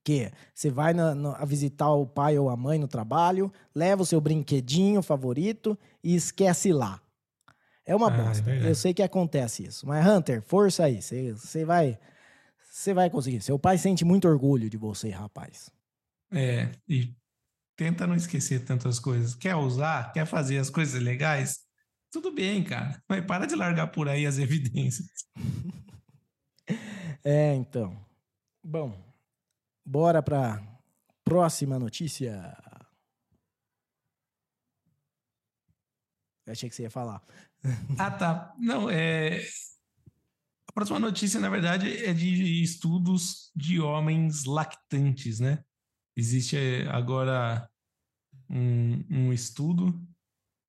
[0.05, 4.03] Que você vai na- na- a visitar o pai ou a mãe no trabalho, leva
[4.03, 7.01] o seu brinquedinho favorito e esquece lá.
[7.83, 8.43] É uma Ah, é bosta.
[8.43, 8.69] verdade.
[8.69, 9.87] eu sei que acontece isso.
[9.87, 11.01] Mas, Hunter, força aí.
[11.01, 11.97] Você você vai.
[12.71, 13.41] Você vai conseguir.
[13.41, 15.71] Seu pai sente muito orgulho de você, rapaz.
[16.31, 17.15] É, e
[17.75, 19.33] tenta não esquecer tantas coisas.
[19.33, 20.13] Quer usar?
[20.13, 21.59] Quer fazer as coisas legais?
[22.11, 23.01] Tudo bem, cara.
[23.09, 25.07] Mas para de largar por aí as evidências.
[27.23, 27.95] É, então.
[28.63, 28.95] Bom,
[29.86, 30.62] bora pra
[31.24, 32.58] próxima notícia.
[36.45, 37.21] Eu achei que você ia falar.
[37.98, 38.54] Ah, tá.
[38.60, 39.39] Não, é.
[40.67, 45.63] A próxima notícia, na verdade, é de estudos de homens lactantes, né?
[46.15, 47.67] Existe é, agora
[48.50, 50.00] um, um estudo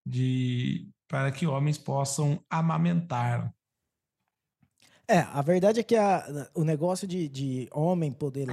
[0.06, 3.54] de para que homens possam amamentar.
[5.06, 8.48] É, a verdade é que a- o negócio de, de homem poder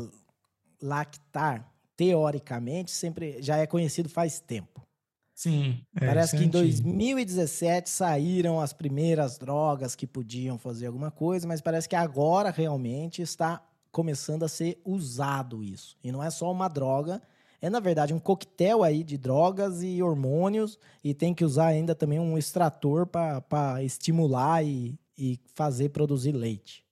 [0.84, 4.86] lactar, teoricamente, sempre já é conhecido faz tempo.
[5.34, 5.80] Sim.
[5.96, 6.84] é, Parece isso que é em antigo.
[6.84, 13.22] 2017 saíram as primeiras drogas que podiam fazer alguma coisa, mas parece que agora realmente
[13.22, 15.98] está começando a ser usado isso.
[16.04, 17.22] E não é só uma droga,
[17.62, 21.96] é na verdade um coquetel aí de drogas e hormônios, e tem que usar ainda
[21.96, 26.84] também um extrator para estimular e, e fazer produzir leite.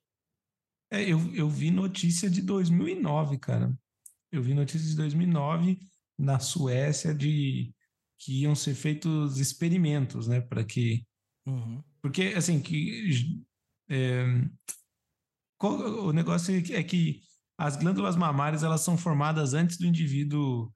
[0.92, 3.74] É, eu, eu vi notícia de 2009, cara.
[4.32, 5.80] Eu vi notícia de 2009
[6.18, 7.74] na Suécia de
[8.20, 11.04] que iam ser feitos experimentos, né, para que
[11.48, 11.82] Uhum.
[12.02, 13.42] porque assim que
[13.90, 14.24] é,
[15.58, 17.22] qual- o negócio é que- é que
[17.58, 20.72] as glândulas mamárias elas são formadas antes do indivíduo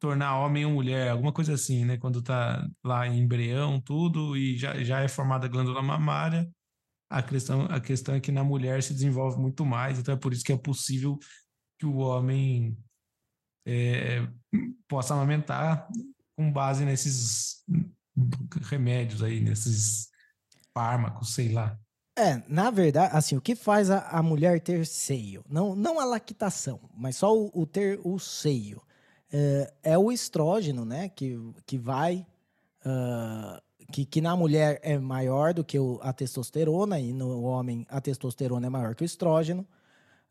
[0.00, 1.96] tornar homem ou mulher, alguma coisa assim, né?
[1.96, 6.48] Quando tá lá em embrião, tudo, e já, já é formada a glândula mamária,
[7.14, 10.32] a questão, a questão é que na mulher se desenvolve muito mais, então é por
[10.32, 11.16] isso que é possível
[11.78, 12.76] que o homem
[13.64, 14.26] é,
[14.88, 15.88] possa amamentar
[16.36, 17.64] com base nesses
[18.62, 20.08] remédios aí, nesses
[20.72, 21.78] fármacos, sei lá.
[22.18, 25.44] É, na verdade, assim, o que faz a, a mulher ter seio?
[25.48, 28.82] Não, não a lactação, mas só o, o ter o seio.
[29.32, 31.08] É, é o estrógeno, né?
[31.08, 32.26] Que, que vai.
[32.84, 38.00] ah, que, que na mulher é maior do que a testosterona, e no homem a
[38.00, 39.66] testosterona é maior que o estrógeno.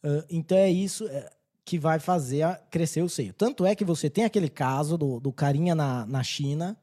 [0.03, 1.29] Ah, então é isso é,
[1.65, 3.33] que vai fazer crescer o seio.
[3.33, 6.77] Tanto é que você tem aquele caso do, do carinha na, na China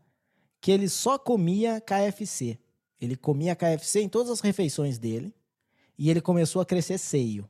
[0.61, 2.59] que ele só comia KFC.
[3.01, 5.35] Ele comia KFC em todas as refeições dele
[5.99, 7.49] e ele começou a crescer seio.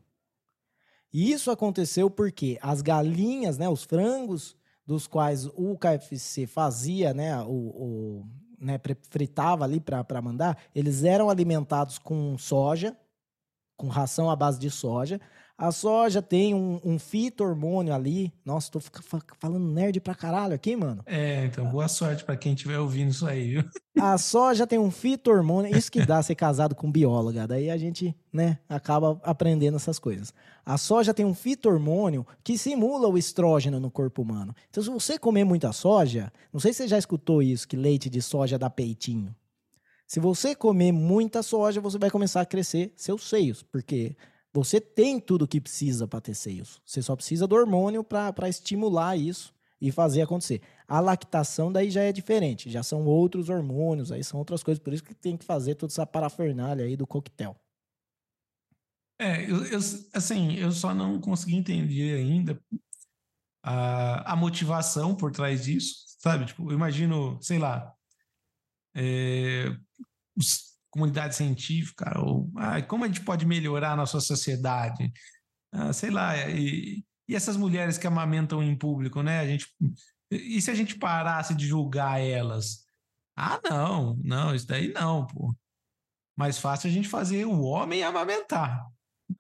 [1.12, 4.56] E isso aconteceu porque as galinhas, né, os frangos
[4.86, 8.26] dos quais o KFC fazia, né, o, o
[8.60, 12.96] né, fritava ali para mandar, eles eram alimentados com soja,
[13.76, 15.20] com ração à base de soja.
[15.60, 18.32] A soja tem um, um fito-hormônio ali.
[18.42, 18.80] Nossa, tô
[19.38, 21.02] falando nerd pra caralho aqui, mano.
[21.04, 23.64] É, então boa sorte para quem estiver ouvindo isso aí, viu?
[24.00, 27.46] A soja tem um fito-hormônio, isso que dá ser casado com bióloga.
[27.46, 30.32] Daí a gente, né, acaba aprendendo essas coisas.
[30.64, 34.54] A soja tem um fito-hormônio que simula o estrógeno no corpo humano.
[34.70, 38.08] Então, se você comer muita soja, não sei se você já escutou isso, que leite
[38.08, 39.36] de soja dá peitinho.
[40.06, 44.16] Se você comer muita soja, você vai começar a crescer seus seios, porque
[44.52, 46.80] você tem tudo o que precisa para ter seios.
[46.84, 50.60] Você só precisa do hormônio para estimular isso e fazer acontecer.
[50.86, 54.92] A lactação daí já é diferente, já são outros hormônios, aí são outras coisas, por
[54.92, 57.56] isso que tem que fazer toda essa parafernália aí do coquetel.
[59.18, 59.78] É, eu, eu-
[60.14, 62.58] assim, eu só não consegui entender ainda
[63.62, 66.46] a, a motivação por trás disso, sabe?
[66.46, 67.94] Tipo, eu imagino, sei lá,
[68.94, 69.66] é,
[70.36, 75.12] os- comunidade científica, ou ah, como a gente pode melhorar a nossa sociedade,
[75.72, 79.40] Ah, sei lá, e, E essas mulheres que amamentam em público, né?
[79.40, 79.66] A gente,
[80.30, 82.84] e se a gente parasse de julgar elas?
[83.36, 85.54] Ah, não, não, isso daí não, pô.
[86.36, 88.84] Mais fácil a gente fazer o homem amamentar,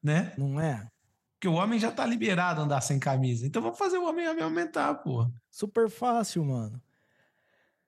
[0.02, 0.32] né?
[0.38, 0.86] Não é?
[1.34, 3.46] Porque o homem já tá liberado a andar sem camisa.
[3.46, 5.28] Então vamos fazer o homem amamentar, pô.
[5.50, 6.80] Super fácil, mano.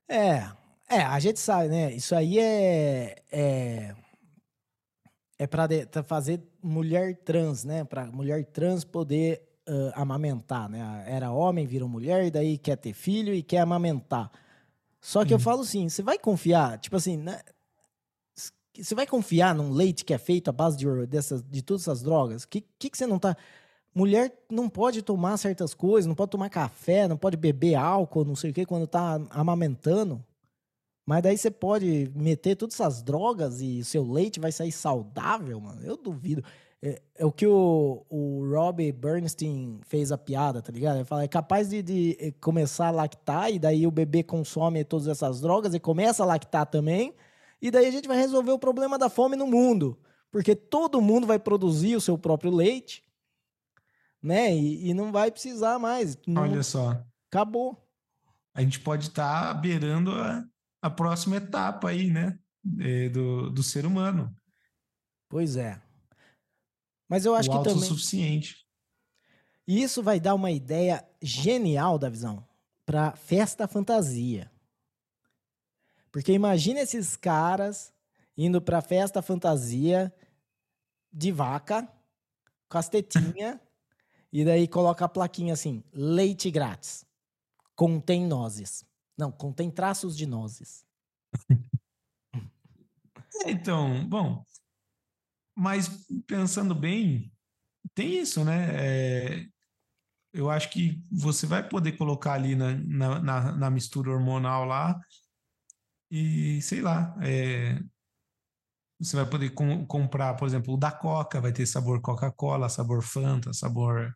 [0.08, 0.50] É,
[0.88, 1.92] é, a gente sabe, né?
[1.92, 3.16] Isso aí é.
[3.30, 3.94] É,
[5.38, 5.66] é para
[6.04, 7.84] fazer mulher trans, né?
[7.84, 11.04] Para mulher trans poder uh, amamentar, né?
[11.06, 14.30] Era homem, virou mulher, e daí quer ter filho e quer amamentar.
[15.00, 15.42] Só que eu uhum.
[15.42, 17.40] falo assim: você vai confiar, tipo assim, né?
[18.78, 22.02] Você vai confiar num leite que é feito à base de, dessas, de todas essas
[22.02, 22.44] drogas?
[22.44, 23.36] O que, que, que você não tá.
[23.94, 28.34] Mulher não pode tomar certas coisas, não pode tomar café, não pode beber álcool, não
[28.34, 30.24] sei o que, quando tá amamentando.
[31.12, 35.60] Mas daí você pode meter todas essas drogas e o seu leite vai sair saudável,
[35.60, 35.82] mano.
[35.84, 36.42] Eu duvido.
[36.80, 40.96] É, é o que o, o Robbie Bernstein fez a piada, tá ligado?
[40.96, 44.82] Ele fala, é capaz de, de eh, começar a lactar e daí o bebê consome
[44.84, 47.14] todas essas drogas e começa a lactar também.
[47.60, 49.98] E daí a gente vai resolver o problema da fome no mundo.
[50.30, 53.04] Porque todo mundo vai produzir o seu próprio leite,
[54.22, 54.50] né?
[54.56, 56.16] E, e não vai precisar mais.
[56.26, 56.40] Não...
[56.40, 57.04] Olha só.
[57.30, 57.86] Acabou.
[58.54, 60.42] A gente pode estar tá beirando a,
[60.82, 62.38] a próxima etapa aí, né?
[62.80, 64.34] É, do, do ser humano.
[65.28, 65.80] Pois é.
[67.08, 67.88] Mas eu acho o que também.
[67.88, 68.66] suficiente.
[69.66, 72.46] E isso vai dar uma ideia genial da visão
[72.84, 74.50] para festa fantasia.
[76.10, 77.92] Porque imagina esses caras
[78.36, 80.12] indo para festa fantasia
[81.12, 81.88] de vaca,
[82.68, 83.58] com as tetinhas,
[84.32, 87.04] e daí coloca a plaquinha assim: leite grátis.
[87.74, 88.84] Contém nozes.
[89.16, 90.84] Não, contém traços de nozes.
[93.46, 94.44] então, bom,
[95.56, 97.32] mas pensando bem,
[97.94, 98.68] tem isso, né?
[98.74, 99.46] É,
[100.32, 102.74] eu acho que você vai poder colocar ali na,
[103.20, 105.00] na, na mistura hormonal lá
[106.10, 107.82] e sei lá, é,
[108.98, 113.02] você vai poder com, comprar, por exemplo, o da Coca, vai ter sabor Coca-Cola, sabor
[113.02, 114.14] Fanta, sabor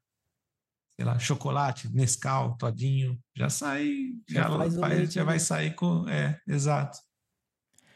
[0.96, 3.90] sei lá, chocolate, Nescau, todinho, já sai,
[4.28, 6.08] já, já, faz faz, já vai sair com.
[6.08, 6.98] É, exato.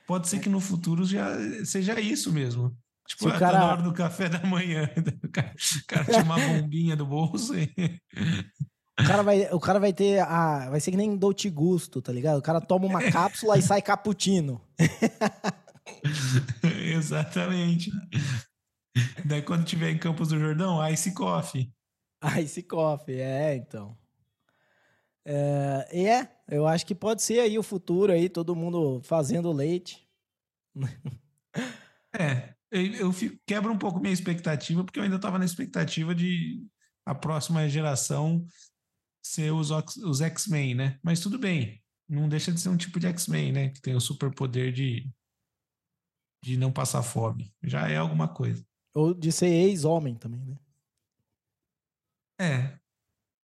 [0.06, 0.40] Pode ser é.
[0.40, 2.76] que no futuro já seja isso mesmo.
[3.08, 3.58] Tipo, o cara...
[3.58, 4.88] na hora do café da manhã,
[5.24, 7.72] o cara, o cara tinha uma bombinha do bolso e...
[9.00, 10.68] O cara, vai, o cara vai ter a.
[10.68, 12.38] Vai ser que nem Dolce Gusto, tá ligado?
[12.38, 14.60] O cara toma uma cápsula e sai cappuccino.
[16.94, 17.90] Exatamente.
[19.24, 21.72] Daí quando tiver em Campos do Jordão, Ice Coffee.
[22.42, 23.96] Ice Coffee, é, então.
[25.24, 30.08] É, é, eu acho que pode ser aí o futuro aí, todo mundo fazendo leite.
[32.12, 36.66] É, eu, fico, quebro um pouco minha expectativa, porque eu ainda estava na expectativa de
[37.06, 38.44] a próxima geração
[39.22, 40.98] ser os, os X-Men, né?
[41.04, 43.68] Mas tudo bem, não deixa de ser um tipo de X-Men, né?
[43.68, 45.08] Que tem o superpoder de,
[46.42, 47.54] de não passar fome.
[47.62, 48.64] Já é alguma coisa.
[48.92, 50.56] Ou de ser ex-homem também, né?
[52.40, 52.72] É,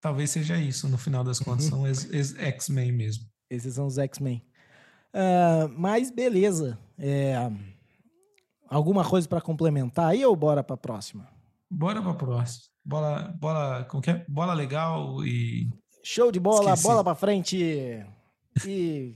[0.00, 3.26] talvez seja isso, no final das contas, são X-Men mesmo.
[3.50, 4.42] Esses são os X-Men.
[5.12, 6.78] Uh, mas beleza.
[6.98, 7.35] É,
[8.68, 11.28] alguma coisa para complementar aí ou bora para a próxima?
[11.70, 12.66] Bora para a próxima.
[12.85, 14.24] Bola, bola, como que é?
[14.28, 15.68] Bola legal e
[16.02, 16.82] show de bola, Esqueci.
[16.85, 17.56] bola para frente
[18.64, 19.14] e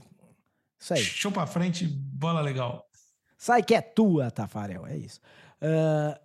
[0.79, 1.01] isso aí.
[1.01, 2.85] Show para frente, bola legal.
[3.37, 5.19] Sai que é tua, Tafarel, é isso.
[5.61, 6.19] Uh,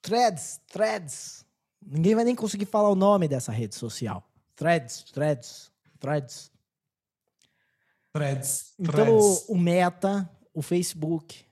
[0.00, 1.44] threads, threads.
[1.84, 4.26] Ninguém vai nem conseguir falar o nome dessa rede social.
[4.54, 6.50] Threads, threads, threads.
[8.12, 8.74] Threads.
[8.78, 11.44] Então, o, o Meta, o Facebook,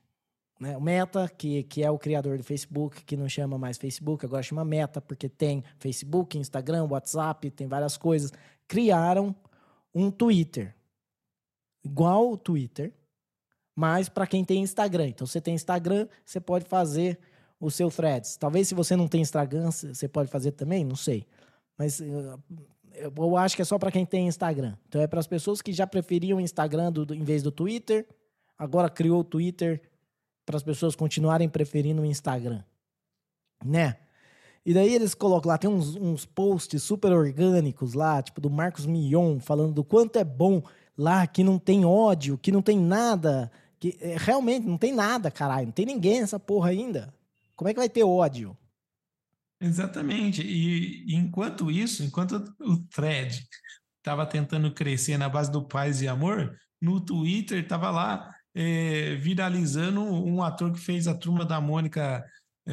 [0.59, 0.75] né?
[0.75, 4.43] O Meta, que, que é o criador do Facebook, que não chama mais Facebook, agora
[4.43, 8.33] chama Meta, porque tem Facebook, Instagram, WhatsApp, tem várias coisas.
[8.67, 9.35] Criaram
[9.93, 10.75] um Twitter.
[11.83, 12.93] Igual o Twitter,
[13.75, 15.07] mas para quem tem Instagram.
[15.07, 17.19] Então, você tem Instagram, você pode fazer
[17.59, 18.37] o seu threads.
[18.37, 21.25] Talvez se você não tem Instagram, você pode fazer também, não sei.
[21.77, 22.37] Mas eh,
[23.15, 24.75] eu acho que é só para quem tem Instagram.
[24.87, 28.07] Então é para as pessoas que já preferiam Instagram do, do, em vez do Twitter,
[28.57, 29.81] agora criou o Twitter
[30.45, 32.63] para as pessoas continuarem preferindo o Instagram,
[33.63, 33.97] né?
[34.65, 38.85] E daí eles colocam lá, tem uns, uns posts super orgânicos lá, tipo do Marcos
[38.85, 40.61] Mion, falando do quanto é bom
[40.97, 43.49] lá, que não tem ódio, que não tem nada,
[43.79, 47.13] que é, realmente não tem nada, caralho, não tem ninguém nessa porra ainda.
[47.57, 48.55] Como é que vai ter ódio?
[49.59, 50.43] Exatamente.
[50.43, 53.45] E, enquanto isso, enquanto o thread
[53.97, 60.01] estava tentando crescer na base do paz e amor, no Twitter estava lá é, viralizando
[60.01, 62.23] um ator que fez a turma da Mônica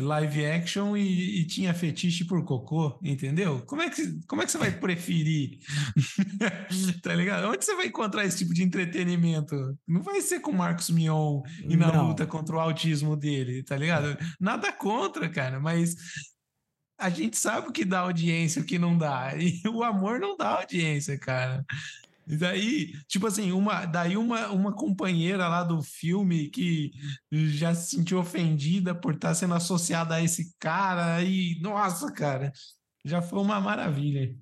[0.00, 3.62] live action e, e, tinha fetiche por cocô, entendeu?
[3.66, 5.58] Como é que, como é que você vai preferir?
[7.02, 7.48] tá ligado?
[7.48, 9.54] Onde você vai encontrar esse tipo de entretenimento?
[9.86, 12.08] Não vai ser com o Marcos Mion e na Não.
[12.08, 14.16] luta contra o autismo dele, tá ligado?
[14.40, 15.94] Nada contra, cara, mas
[16.98, 19.32] a gente sabe o que dá audiência, o que não dá.
[19.36, 21.64] E o amor não dá audiência, cara.
[22.26, 26.90] E daí, tipo assim, uma, daí uma, uma companheira lá do filme que
[27.30, 32.52] já se sentiu ofendida por estar sendo associada a esse cara, e nossa, cara,
[33.04, 34.34] já foi uma maravilha.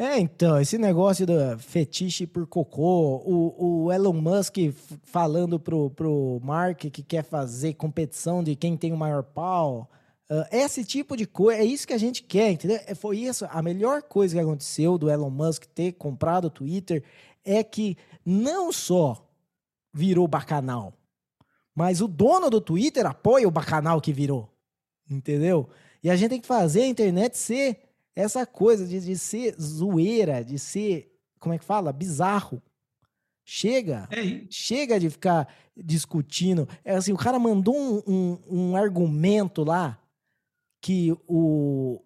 [0.00, 4.56] É, então, esse negócio do fetiche por cocô, o, o Elon Musk
[5.02, 9.90] falando pro, pro Mark que quer fazer competição de quem tem o maior pau.
[10.30, 12.78] Uh, esse tipo de coisa, é isso que a gente quer, entendeu?
[12.86, 17.02] É, foi isso, a melhor coisa que aconteceu do Elon Musk ter comprado o Twitter
[17.42, 19.26] é que não só
[19.90, 20.92] virou bacanal,
[21.74, 24.52] mas o dono do Twitter apoia o bacanal que virou,
[25.10, 25.66] entendeu?
[26.02, 27.80] E a gente tem que fazer a internet ser
[28.14, 31.90] essa coisa de, de ser zoeira, de ser, como é que fala?
[31.90, 32.60] Bizarro.
[33.44, 36.68] Chega, é chega de ficar discutindo.
[36.84, 39.98] É assim, o cara mandou um, um, um argumento lá
[40.80, 42.02] que o,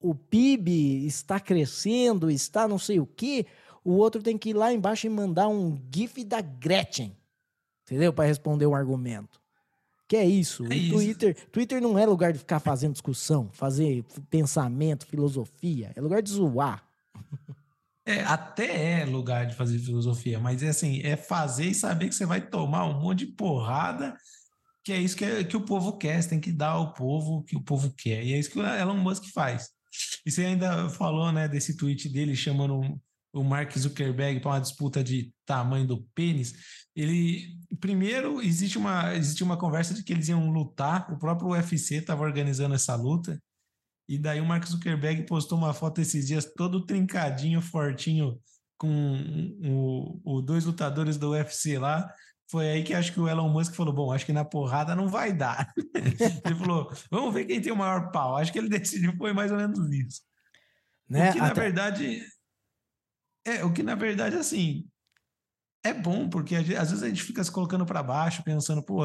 [0.00, 3.46] o PIB está crescendo, está não sei o quê,
[3.84, 7.16] o outro tem que ir lá embaixo e mandar um GIF da Gretchen,
[7.84, 8.12] entendeu?
[8.12, 9.40] Para responder um argumento.
[10.08, 10.64] Que é isso.
[10.64, 11.46] É o Twitter, isso.
[11.50, 15.92] Twitter não é lugar de ficar fazendo discussão, fazer pensamento, filosofia.
[15.96, 16.84] É lugar de zoar.
[18.04, 22.14] É, até é lugar de fazer filosofia, mas é assim, é fazer e saber que
[22.14, 24.16] você vai tomar um monte de porrada
[24.86, 27.42] que é isso que, que o povo quer, você tem que dar ao povo o
[27.42, 28.22] que o povo quer.
[28.22, 29.68] E é isso que o Elon Musk faz.
[30.24, 32.96] E você ainda falou né, desse tweet dele chamando
[33.34, 36.54] o Mark Zuckerberg para uma disputa de tamanho do pênis.
[36.94, 41.96] Ele primeiro existe uma existe uma conversa de que eles iam lutar, o próprio UFC
[41.96, 43.42] estava organizando essa luta.
[44.08, 48.38] E daí o Mark Zuckerberg postou uma foto esses dias todo trincadinho, fortinho
[48.78, 52.08] com o, o dois lutadores do UFC lá,
[52.48, 55.08] foi aí que acho que o Elon Musk falou: bom, acho que na porrada não
[55.08, 55.72] vai dar.
[55.94, 58.36] ele falou: vamos ver quem tem o maior pau.
[58.36, 60.22] Acho que ele decidiu, foi mais ou menos isso.
[61.08, 61.30] Né?
[61.30, 61.48] O que, Até...
[61.48, 62.22] na verdade.
[63.44, 64.86] É, o que na verdade, assim.
[65.84, 69.04] É bom, porque às vezes a gente fica se colocando para baixo, pensando, pô,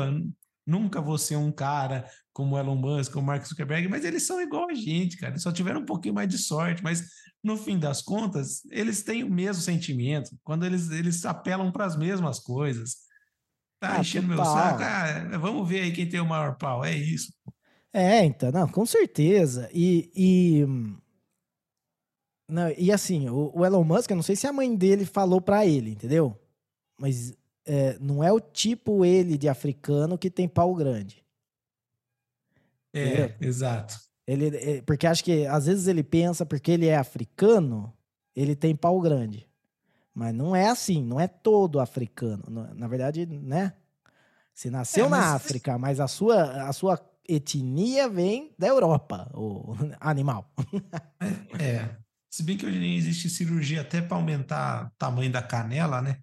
[0.66, 4.24] nunca vou ser um cara como o Elon Musk, como o Mark Zuckerberg, mas eles
[4.24, 5.34] são igual a gente, cara.
[5.34, 7.04] Eles só tiveram um pouquinho mais de sorte, mas
[7.44, 10.32] no fim das contas, eles têm o mesmo sentimento.
[10.44, 13.11] Quando eles, eles apelam para as mesmas coisas.
[13.82, 14.84] Tá ah, enchendo meu saco.
[14.84, 16.86] Ah, vamos ver aí quem tem o maior pau.
[16.86, 17.34] É isso.
[17.92, 19.68] É, então, não, com certeza.
[19.74, 20.66] E, e,
[22.48, 25.42] não, e assim, o, o, Elon Musk, eu não sei se a mãe dele falou
[25.42, 26.40] para ele, entendeu?
[26.96, 31.26] Mas é, não é o tipo ele de africano que tem pau grande.
[32.94, 33.36] É, entendeu?
[33.42, 34.00] exato.
[34.28, 37.92] Ele, é, porque acho que às vezes ele pensa, porque ele é africano,
[38.36, 39.50] ele tem pau grande.
[40.14, 42.44] Mas não é assim, não é todo africano.
[42.76, 43.74] Na verdade, né?
[44.54, 45.20] Você nasceu é, mas...
[45.20, 50.54] na África, mas a sua, a sua etnia vem da Europa, o animal.
[51.60, 51.98] é.
[52.30, 56.22] Se bem que hoje nem existe cirurgia até para aumentar o tamanho da canela, né?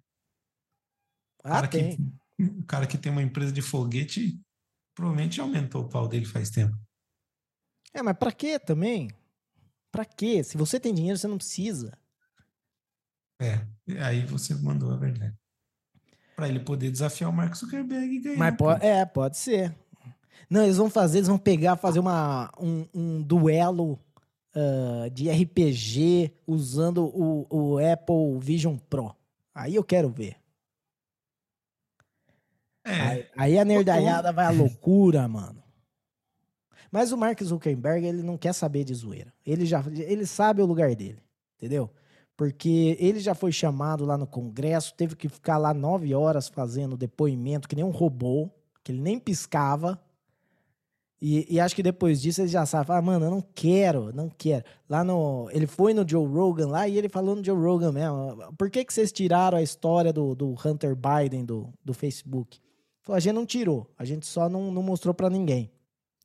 [1.43, 1.95] O ah, cara, tem.
[1.95, 4.41] Que, o cara que tem uma empresa de foguete
[4.95, 6.75] provavelmente aumentou o pau dele faz tempo.
[7.93, 9.09] É, mas para quê também?
[9.91, 10.43] Para quê?
[10.43, 11.97] Se você tem dinheiro, você não precisa.
[13.39, 13.61] É,
[14.01, 15.33] aí você mandou a verdade.
[16.35, 18.37] Para ele poder desafiar o Mark Zuckerberg e ganhar.
[18.37, 19.75] Mas pode, é, pode ser.
[20.49, 23.99] Não, eles vão fazer, eles vão pegar, fazer uma, um, um duelo
[24.55, 29.15] uh, de RPG usando o, o Apple Vision Pro.
[29.53, 30.37] Aí eu quero ver.
[32.83, 33.01] É.
[33.01, 35.61] Aí, aí a nerdaiada vai à loucura, mano.
[36.91, 39.31] Mas o Mark Zuckerberg, ele não quer saber de zoeira.
[39.45, 41.21] Ele já ele sabe o lugar dele,
[41.57, 41.91] entendeu?
[42.39, 46.95] Porque ele já foi chamado lá no Congresso, teve que ficar lá nove horas fazendo
[46.95, 48.49] depoimento, que nem um robô,
[48.81, 50.01] que ele nem piscava.
[51.21, 54.29] E, e acho que depois disso ele já sabe, ah, mano, eu não quero, não
[54.29, 54.63] quero.
[54.89, 55.49] Lá no.
[55.51, 58.53] Ele foi no Joe Rogan lá e ele falou no Joe Rogan mesmo.
[58.57, 62.57] Por que, que vocês tiraram a história do, do Hunter Biden do, do Facebook?
[63.01, 65.69] Falou, a gente não tirou, a gente só não, não mostrou para ninguém.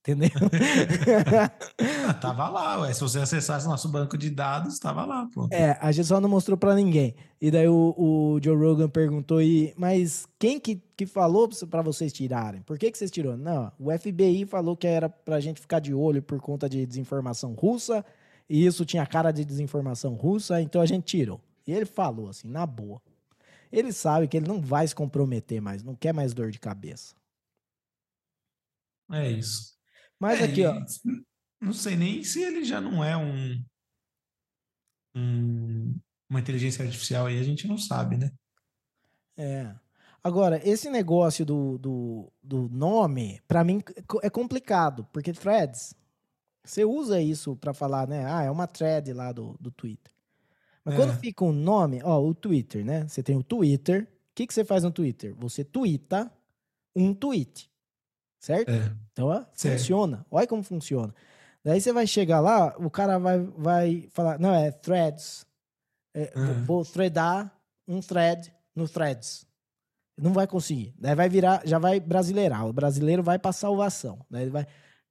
[0.07, 0.29] Entendeu?
[2.07, 2.93] Ah, tava lá, ué.
[2.93, 5.49] Se você acessasse nosso banco de dados, tava lá, pô.
[5.51, 7.15] É, a gente só não mostrou para ninguém.
[7.41, 12.13] E daí o, o, Joe Rogan perguntou, e, mas quem que, que falou para vocês
[12.13, 12.61] tirarem?
[12.61, 13.39] Por que, que vocês tirou?
[13.39, 17.55] Não, o FBI falou que era pra gente ficar de olho por conta de desinformação
[17.55, 18.05] russa,
[18.49, 21.41] e isso tinha cara de desinformação russa, então a gente tirou.
[21.67, 23.01] E ele falou assim, na boa.
[23.73, 27.15] Ele sabe que ele não vai se comprometer mais, não quer mais dor de cabeça.
[29.11, 29.74] É isso.
[30.25, 30.83] Mas é, aqui, ó.
[31.61, 33.63] Não sei nem se ele já não é um,
[35.15, 35.95] um
[36.31, 38.33] uma inteligência artificial aí, a gente não sabe, né?
[39.37, 39.75] É.
[40.23, 43.83] Agora, esse negócio do, do, do nome, para mim
[44.23, 45.95] é complicado, porque threads,
[46.65, 48.25] você usa isso para falar, né?
[48.27, 50.11] Ah, é uma thread lá do, do Twitter.
[50.83, 50.97] Mas é.
[50.97, 53.07] quando fica um nome, ó, o Twitter, né?
[53.07, 54.05] Você tem o Twitter.
[54.05, 55.35] O que, que você faz no Twitter?
[55.35, 56.33] Você twitta
[56.97, 57.71] um tweet.
[58.45, 58.69] Certo?
[58.69, 58.95] É.
[59.11, 60.27] Então, ó, funciona.
[60.31, 61.15] Olha como funciona.
[61.65, 65.47] Daí você vai chegar lá, o cara vai, vai falar, não, é threads.
[66.13, 66.63] É, uhum.
[66.65, 67.51] Vou threadar
[67.89, 69.47] um thread no threads.
[70.15, 70.95] Não vai conseguir.
[70.99, 72.67] Daí vai virar, já vai brasileirar.
[72.67, 74.19] O brasileiro vai para salvação.
[74.31, 74.67] Daí vai,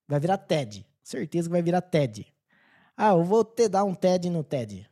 [0.08, 0.86] vai virar TED.
[1.02, 2.32] Certeza que vai virar TED.
[2.96, 4.88] Ah, eu vou te dar um TED no TED.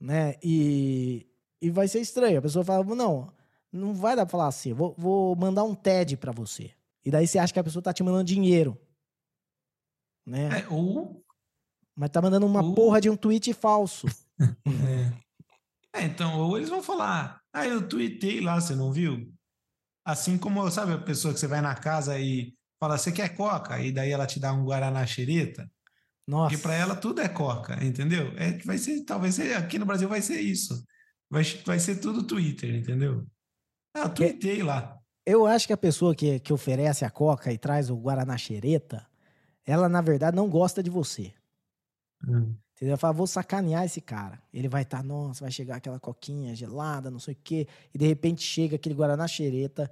[0.00, 0.34] Né?
[0.42, 1.28] E,
[1.62, 2.40] e vai ser estranho.
[2.40, 3.32] A pessoa fala, não,
[3.70, 4.72] não vai dar pra falar assim.
[4.72, 6.72] Vou, vou mandar um TED para você.
[7.06, 8.76] E daí você acha que a pessoa tá te mandando dinheiro.
[10.26, 10.62] Né?
[10.62, 11.24] É, ou...
[11.94, 12.74] Mas tá mandando uma ou...
[12.74, 14.08] porra de um tweet falso.
[15.94, 16.00] é.
[16.00, 16.04] é.
[16.04, 19.32] então, ou eles vão falar, ah, eu tuitei lá, você não viu?
[20.04, 23.80] Assim como, sabe, a pessoa que você vai na casa e fala, você quer coca?
[23.80, 25.70] E daí ela te dá um guaraná xereta.
[26.26, 26.50] Nossa.
[26.50, 28.32] Porque para ela tudo é coca, entendeu?
[28.36, 30.84] É que vai ser, talvez aqui no Brasil vai ser isso.
[31.30, 33.24] Vai, vai ser tudo Twitter, entendeu?
[33.94, 34.95] Ah, eu tuitei lá.
[35.26, 39.04] Eu acho que a pessoa que, que oferece a coca e traz o guaraná xereta,
[39.66, 41.34] ela na verdade não gosta de você.
[42.26, 42.54] Hum.
[42.76, 42.96] Entendeu?
[42.96, 44.40] Fala, vou sacanear esse cara.
[44.52, 47.66] Ele vai estar, tá, nossa, vai chegar aquela coquinha gelada, não sei o quê.
[47.92, 49.90] E de repente chega aquele Guaraná xereta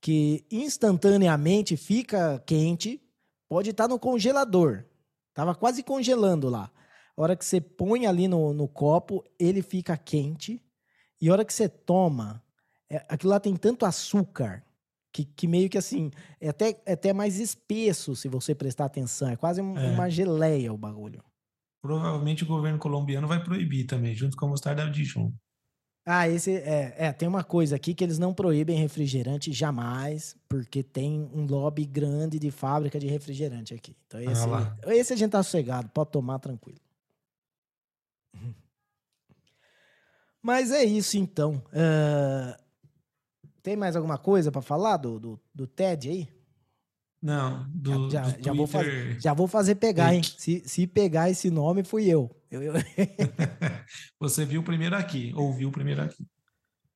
[0.00, 3.00] que instantaneamente fica quente,
[3.48, 4.84] pode estar tá no congelador.
[5.32, 6.70] Tava quase congelando lá.
[7.16, 10.62] A hora que você põe ali no, no copo, ele fica quente.
[11.20, 12.42] E a hora que você toma,
[12.90, 14.62] é, aquilo lá tem tanto açúcar
[15.14, 16.10] que, que, meio que assim,
[16.40, 19.30] é até, é até mais espesso se você prestar atenção.
[19.30, 19.90] É quase um, é.
[19.92, 21.22] uma geleia o bagulho
[21.84, 25.30] provavelmente o governo colombiano vai proibir também, junto com a mostarda Dijon.
[26.06, 30.82] Ah, esse é, é, tem uma coisa aqui que eles não proíbem refrigerante jamais, porque
[30.82, 33.94] tem um lobby grande de fábrica de refrigerante aqui.
[34.06, 36.80] Então esse, ah esse a gente tá sossegado, pode tomar tranquilo.
[40.42, 41.62] Mas é isso então.
[41.68, 42.63] Uh,
[43.64, 46.28] tem mais alguma coisa para falar do, do, do TED aí?
[47.20, 50.22] Não, do, já, do já, vou fazer, já vou fazer pegar, hein?
[50.22, 52.30] Se, se pegar esse nome, fui eu.
[52.50, 52.74] eu, eu...
[54.20, 56.26] Você viu primeiro aqui, ouviu primeiro aqui.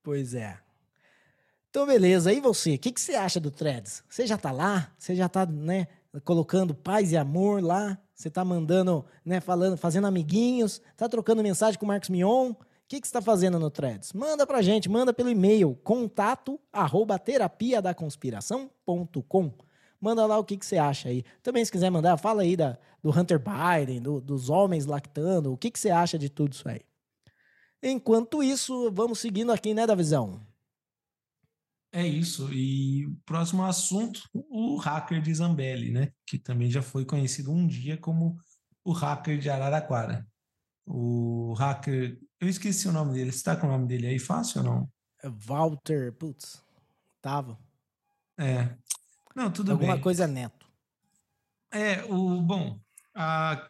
[0.02, 0.58] Pois é.
[1.70, 2.30] Então, beleza.
[2.34, 2.74] E você?
[2.74, 4.04] O que, que você acha do Threads?
[4.06, 4.92] Você já tá lá?
[4.98, 5.86] Você já tá, né,
[6.22, 7.98] colocando paz e amor lá?
[8.14, 10.82] Você tá mandando, né, falando, fazendo amiguinhos?
[10.98, 12.52] Tá trocando mensagem com o Marcos Mion?
[12.88, 14.14] O que, você está fazendo no Threads?
[14.14, 19.52] Manda pra gente, manda pelo e-mail contato arroba terapia da conspiração.com.
[20.00, 21.22] Manda lá o que, que você acha aí.
[21.42, 25.52] Também, se quiser mandar, fala aí da, do Hunter Biden, do, dos homens lactando.
[25.52, 26.80] O que, que você acha de tudo isso aí?
[27.82, 30.40] Enquanto isso, vamos seguindo aqui, né, da visão.
[31.92, 32.50] É isso.
[32.54, 36.10] E o próximo assunto, o hacker de Zambelli, né?
[36.26, 38.38] Que também já foi conhecido um dia como
[38.82, 40.26] o hacker de Araraquara.
[40.88, 42.18] O hacker.
[42.40, 43.30] Eu esqueci o nome dele.
[43.30, 44.92] Você tá com o nome dele aí fácil ou não?
[45.22, 46.12] É Walter.
[46.12, 46.62] Putz,
[47.20, 47.58] tava.
[48.38, 48.74] É.
[49.34, 49.90] Não, tudo Alguma bem.
[49.90, 50.66] Alguma coisa neto.
[51.70, 52.40] É, o.
[52.40, 52.80] Bom,
[53.14, 53.68] a,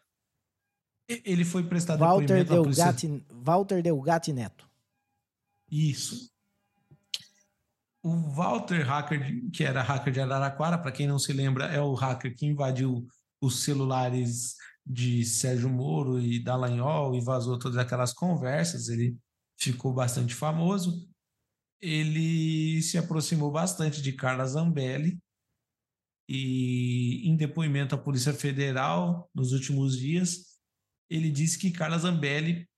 [1.09, 3.25] ele foi prestado Walter Delgatti.
[3.31, 4.69] Walter Delgatti Neto.
[5.71, 6.31] Isso.
[8.03, 11.95] O Walter Hacker, que era hacker de Araraquara, para quem não se lembra, é o
[11.95, 13.07] hacker que invadiu
[13.41, 14.57] os celulares
[14.89, 18.89] de Sérgio Moro e Dallagnol e vazou todas aquelas conversas.
[18.89, 19.17] Ele
[19.59, 21.09] ficou bastante famoso.
[21.81, 25.19] Ele se aproximou bastante de Carla Zambelli
[26.29, 30.59] e em depoimento à Polícia Federal nos últimos dias,
[31.09, 32.69] ele disse que Carla Zambelli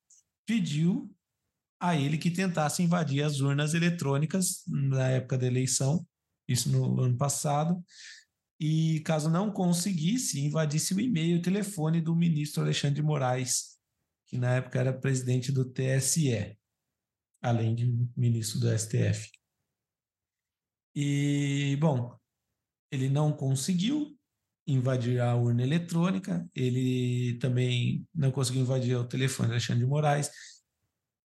[0.47, 1.13] pediu
[1.81, 6.07] a ele que tentasse invadir as urnas eletrônicas na época da eleição,
[6.47, 7.83] isso no ano passado,
[8.61, 13.79] e caso não conseguisse, invadisse o e-mail e o telefone do ministro Alexandre de Moraes,
[14.27, 16.59] que na época era presidente do TSE,
[17.41, 19.31] além de ministro do STF.
[20.95, 22.15] E, bom,
[22.93, 24.15] ele não conseguiu
[24.67, 30.31] invadir a urna eletrônica, ele também não conseguiu invadir o telefone do Alexandre de Moraes,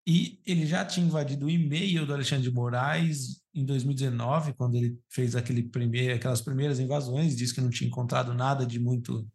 [0.07, 4.99] e ele já tinha invadido o e-mail do Alexandre de Moraes em 2019, quando ele
[5.09, 9.27] fez aquele primeiro, aquelas primeiras invasões, disse que não tinha encontrado nada de muito.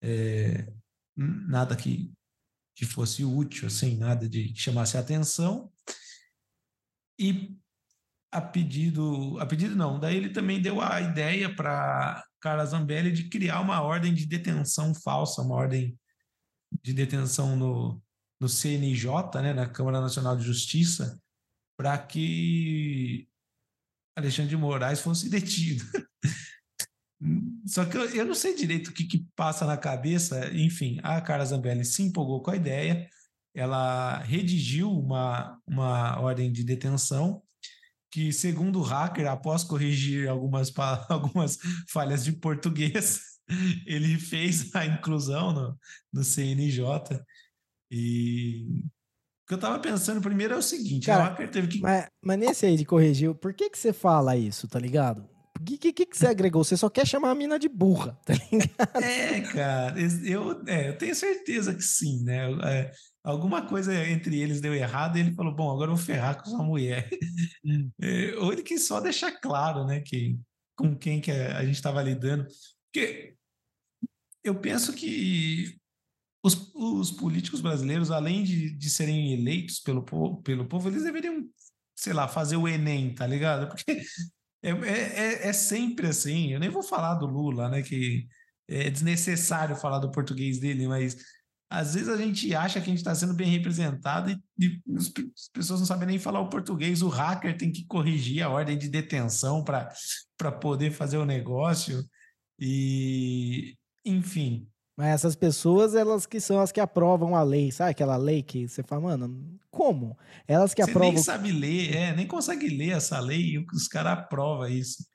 [0.00, 0.72] É,
[1.16, 2.12] nada que,
[2.76, 5.72] que fosse útil, assim, nada de que chamasse a atenção.
[7.18, 7.58] E
[8.30, 13.28] a pedido, a pedido não, daí ele também deu a ideia para Carla Zambelli de
[13.28, 15.98] criar uma ordem de detenção falsa, uma ordem
[16.84, 18.00] de detenção no,
[18.40, 21.20] no CNJ, né, na Câmara Nacional de Justiça,
[21.76, 23.28] para que
[24.16, 25.84] Alexandre de Moraes fosse detido.
[27.66, 30.50] Só que eu, eu, não sei direito o que, que passa na cabeça.
[30.54, 33.08] Enfim, a Carla Zambelli se empolgou com a ideia,
[33.54, 37.42] ela redigiu uma, uma ordem de detenção
[38.10, 40.72] que, segundo o hacker, após corrigir algumas,
[41.08, 41.58] algumas
[41.88, 43.20] falhas de português,
[43.86, 45.78] ele fez a inclusão no,
[46.12, 46.84] no CNJ.
[47.90, 51.80] E o que eu estava pensando primeiro é o seguinte: Cara, o hacker teve que.
[51.80, 55.28] Mas, mas nesse aí de corrigir, por que, que você fala isso, tá ligado?
[55.60, 56.62] O que, que, que, você agregou?
[56.62, 59.04] Você só quer chamar a mina de burra, tá ligado?
[59.04, 62.46] É, cara, eu, é, eu tenho certeza que sim, né?
[62.64, 62.92] É,
[63.24, 66.50] alguma coisa entre eles deu errado e ele falou: bom, agora eu vou ferrar com
[66.50, 67.08] sua mulher.
[68.00, 70.38] É, ou ele quis só deixar claro, né, que
[70.76, 72.46] com quem que a gente estava lidando.
[72.90, 73.34] Porque
[74.44, 75.77] eu penso que
[76.48, 80.02] os, os políticos brasileiros, além de, de serem eleitos pelo,
[80.42, 81.44] pelo povo, eles deveriam,
[81.96, 83.68] sei lá, fazer o Enem, tá ligado?
[83.70, 84.02] Porque
[84.62, 86.52] é, é, é sempre assim.
[86.52, 87.82] Eu nem vou falar do Lula, né?
[87.82, 88.26] Que
[88.66, 91.16] é desnecessário falar do português dele, mas
[91.70, 95.48] às vezes a gente acha que a gente está sendo bem representado e, e, as
[95.52, 97.02] pessoas não sabem nem falar o português.
[97.02, 102.02] O hacker tem que corrigir a ordem de detenção para poder fazer o negócio.
[102.58, 104.66] E, enfim.
[104.98, 108.66] Mas essas pessoas, elas que são as que aprovam a lei, sabe aquela lei que
[108.66, 110.18] você fala, mano, como?
[110.44, 111.12] Elas que você aprovam.
[111.12, 115.06] nem sabe ler, é, nem consegue ler essa lei e os caras aprovam isso.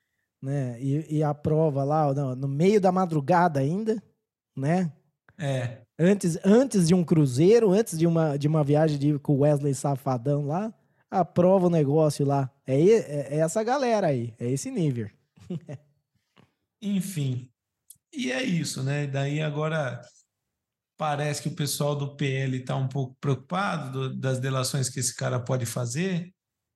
[0.42, 0.82] Né?
[0.82, 4.02] E, e aprova lá no, no meio da madrugada ainda,
[4.56, 4.90] né?
[5.38, 5.82] É.
[6.00, 9.76] Antes, antes de um cruzeiro, antes de uma, de uma viagem de, com o Wesley
[9.76, 10.74] Safadão lá,
[11.12, 12.50] aprova o negócio lá.
[12.66, 15.10] É, é, é essa galera aí, é esse nível.
[16.82, 17.50] Enfim,
[18.14, 19.08] e é isso, né?
[19.08, 20.02] Daí agora
[20.98, 25.16] parece que o pessoal do PL está um pouco preocupado do, das delações que esse
[25.16, 26.32] cara pode fazer,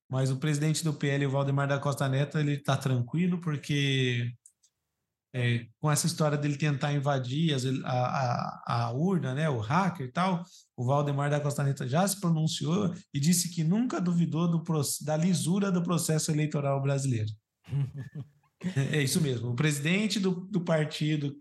[0.09, 4.31] mas o presidente do PL, o Valdemar da Costa Neto, ele está tranquilo porque
[5.33, 10.11] é, com essa história dele tentar invadir a, a, a, urna, né, o hacker e
[10.11, 10.43] tal,
[10.75, 14.63] o Valdemar da Costa Neto já se pronunciou e disse que nunca duvidou do,
[15.01, 17.29] da lisura do processo eleitoral brasileiro.
[18.76, 19.51] É, é isso mesmo.
[19.51, 21.36] O presidente do, do partido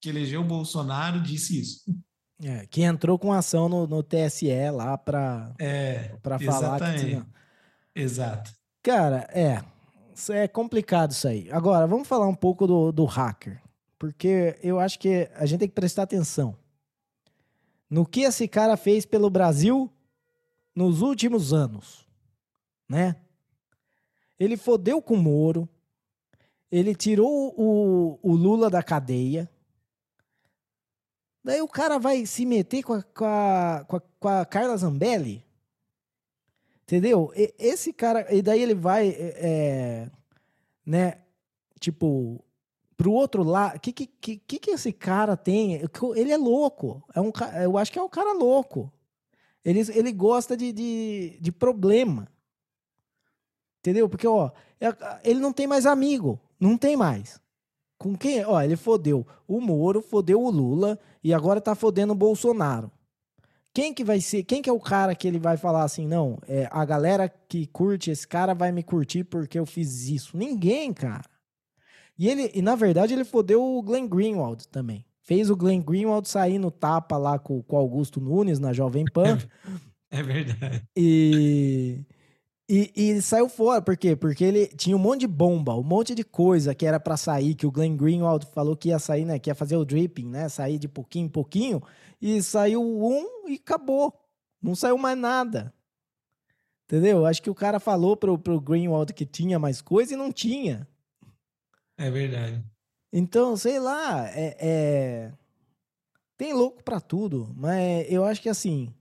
[0.00, 1.82] que elegeu o Bolsonaro disse isso.
[2.42, 7.26] É, que entrou com ação no, no TSE lá para é, falar que tinha...
[7.94, 8.52] Exato.
[8.82, 9.62] Cara, é.
[10.30, 11.50] É complicado isso aí.
[11.50, 13.60] Agora, vamos falar um pouco do, do hacker.
[13.98, 16.56] Porque eu acho que a gente tem que prestar atenção
[17.88, 19.90] no que esse cara fez pelo Brasil
[20.74, 22.06] nos últimos anos,
[22.88, 23.16] né?
[24.38, 25.68] Ele fodeu com o Moro,
[26.74, 29.48] ele tirou o, o Lula da cadeia.
[31.44, 34.76] Daí o cara vai se meter com a, com a, com a, com a Carla
[34.76, 35.46] Zambelli.
[36.82, 37.32] Entendeu?
[37.36, 38.26] E, esse cara.
[38.34, 39.08] E daí ele vai.
[39.08, 40.10] É, é
[40.84, 41.18] né?
[41.78, 42.44] Tipo.
[42.96, 43.76] Pro outro lado.
[43.76, 45.80] O que, que, que, que esse cara tem?
[46.16, 47.04] Ele é louco.
[47.14, 47.30] É um,
[47.62, 48.92] eu acho que é um cara louco.
[49.64, 52.28] Ele, ele gosta de, de, de problema.
[53.78, 54.08] Entendeu?
[54.08, 54.50] Porque, ó,
[54.80, 54.88] é,
[55.22, 56.40] ele não tem mais amigo.
[56.64, 57.38] Não tem mais.
[57.98, 58.42] Com quem?
[58.42, 62.90] Ó, ele fodeu o Moro, fodeu o Lula e agora tá fodendo o Bolsonaro.
[63.74, 64.44] Quem que vai ser?
[64.44, 67.66] Quem que é o cara que ele vai falar assim, não, é, a galera que
[67.66, 70.38] curte esse cara vai me curtir porque eu fiz isso?
[70.38, 71.28] Ninguém, cara.
[72.18, 75.04] E ele, e na verdade ele fodeu o Glenn Greenwald também.
[75.20, 79.36] Fez o Glenn Greenwald sair no tapa lá com, o Augusto Nunes na Jovem Pan.
[80.10, 80.80] É verdade.
[80.96, 82.04] E
[82.66, 84.16] e, e, saiu fora, por quê?
[84.16, 87.54] Porque ele tinha um monte de bomba, um monte de coisa que era para sair,
[87.54, 89.38] que o Glenn Greenwald falou que ia sair, né?
[89.38, 90.48] Que ia fazer o dripping, né?
[90.48, 91.82] Sair de pouquinho em pouquinho.
[92.22, 94.14] E saiu um e acabou.
[94.62, 95.74] Não saiu mais nada.
[96.86, 97.26] Entendeu?
[97.26, 100.88] Acho que o cara falou pro, pro Greenwald que tinha mais coisa e não tinha.
[101.98, 102.64] É verdade.
[103.12, 105.32] Então, sei lá, é, é...
[106.38, 108.92] tem louco para tudo, mas eu acho que assim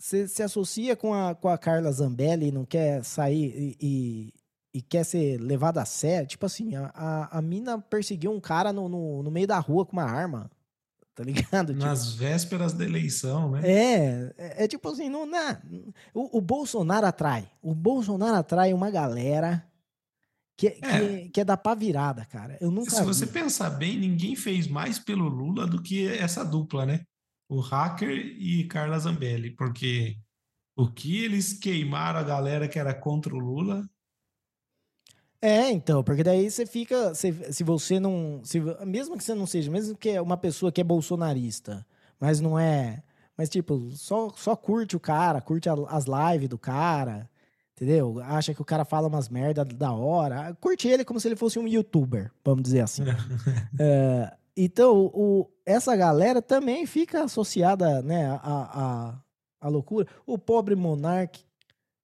[0.00, 4.34] você se associa com a, com a Carla Zambelli e não quer sair e, e,
[4.78, 6.26] e quer ser levado a sério.
[6.26, 9.84] Tipo assim, a, a, a mina perseguiu um cara no, no, no, meio da rua
[9.84, 10.50] com uma arma.
[11.14, 11.74] Tá ligado?
[11.74, 13.60] Nas tipo, vésperas da eleição, né?
[13.62, 15.58] É, é, é tipo assim, não, não,
[16.14, 17.50] o, o, Bolsonaro atrai.
[17.60, 19.62] O Bolsonaro atrai uma galera
[20.56, 22.56] que é, que, que é da pá virada, cara.
[22.58, 23.06] Eu nunca Se vi.
[23.06, 27.04] você pensar bem, ninguém fez mais pelo Lula do que essa dupla, né?
[27.50, 30.16] O Hacker e Carla Zambelli, porque
[30.76, 33.84] o que eles queimaram a galera que era contra o Lula.
[35.42, 37.12] É, então, porque daí você fica.
[37.12, 38.40] Se, se você não.
[38.44, 41.84] Se, mesmo que você não seja, mesmo que é uma pessoa que é bolsonarista,
[42.20, 43.02] mas não é.
[43.36, 47.28] Mas, tipo, só, só curte o cara, curte a, as lives do cara,
[47.72, 48.20] entendeu?
[48.20, 50.56] Acha que o cara fala umas merda da hora.
[50.60, 53.02] Curte ele como se ele fosse um youtuber, vamos dizer assim.
[53.80, 59.20] é, então, o, essa galera também fica associada né, à, à,
[59.60, 60.06] à loucura.
[60.26, 61.38] O pobre monarca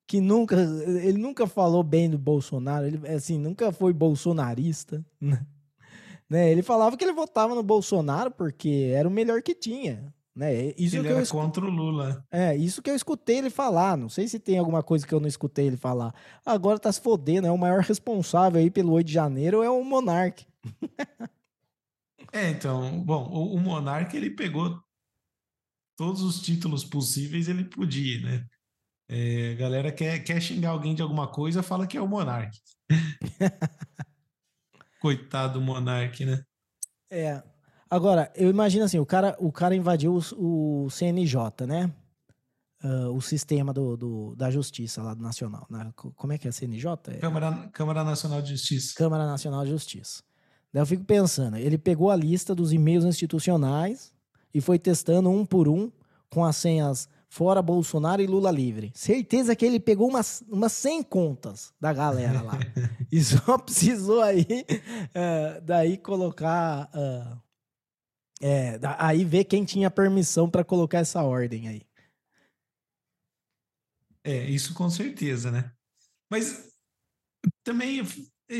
[0.06, 5.04] que nunca ele nunca falou bem do Bolsonaro, ele assim, nunca foi bolsonarista,
[6.30, 6.50] né?
[6.50, 10.72] Ele falava que ele votava no Bolsonaro porque era o melhor que tinha, né?
[10.78, 12.24] Isso ele que era eu contra o Lula.
[12.30, 15.20] É, isso que eu escutei ele falar, não sei se tem alguma coisa que eu
[15.20, 16.14] não escutei ele falar.
[16.44, 19.82] Agora tá se fodendo, é o maior responsável aí pelo 8 de janeiro é o
[19.82, 20.46] Monark.
[22.32, 24.80] é, então, bom, o, o Monark ele pegou
[25.96, 28.46] todos os títulos possíveis, ele podia, né?
[29.08, 32.56] É, a galera quer, quer xingar alguém de alguma coisa, fala que é o Monark.
[35.00, 36.42] Coitado do Monark, né?
[37.10, 37.42] É.
[37.88, 41.92] Agora, eu imagino assim, o cara, o cara invadiu o, o CNJ, né?
[42.82, 45.66] Uh, o sistema do, do, da justiça lá do nacional.
[45.70, 45.90] Né?
[45.94, 46.92] Como é que é CNJ?
[47.08, 47.18] É...
[47.18, 48.94] Câmara, Câmara Nacional de Justiça.
[48.96, 50.22] Câmara Nacional de Justiça.
[50.76, 54.12] Daí eu fico pensando, ele pegou a lista dos e-mails institucionais
[54.52, 55.90] e foi testando um por um
[56.28, 58.92] com as senhas fora Bolsonaro e Lula livre.
[58.94, 62.58] Certeza que ele pegou umas, umas 100 contas da galera lá.
[63.10, 66.90] e só precisou aí, uh, daí colocar.
[66.94, 67.40] Uh,
[68.42, 71.86] é, aí ver quem tinha permissão para colocar essa ordem aí.
[74.22, 75.72] É, isso com certeza, né?
[76.30, 76.68] Mas
[77.64, 78.04] também,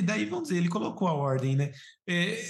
[0.02, 1.72] daí vamos dizer, ele colocou a ordem, né?
[2.06, 2.42] É,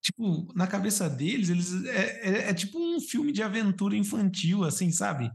[0.00, 4.90] tipo, na cabeça deles, eles é, é, é, tipo um filme de aventura infantil, assim,
[4.90, 5.30] sabe?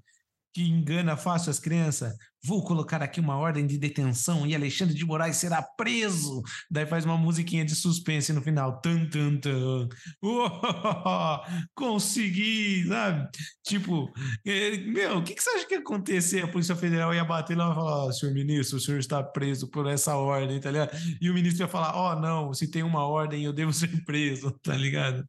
[0.57, 2.15] Que engana fácil as crianças.
[2.43, 6.41] Vou colocar aqui uma ordem de detenção e Alexandre de Moraes será preso.
[6.71, 8.81] Daí faz uma musiquinha de suspense no final.
[8.81, 9.87] Tan, tan, tan.
[10.19, 11.39] Oh,
[11.75, 13.29] consegui, sabe?
[13.63, 14.11] Tipo,
[14.43, 16.43] é, meu, o que, que, você acha que ia acontecer?
[16.43, 19.69] A Polícia Federal ia bater lá e falar: oh, senhor ministro, o senhor está preso
[19.69, 20.97] por essa ordem, tá ligado?
[21.21, 24.03] E o ministro ia falar: ó, oh, não, se tem uma ordem, eu devo ser
[24.05, 25.23] preso, tá ligado?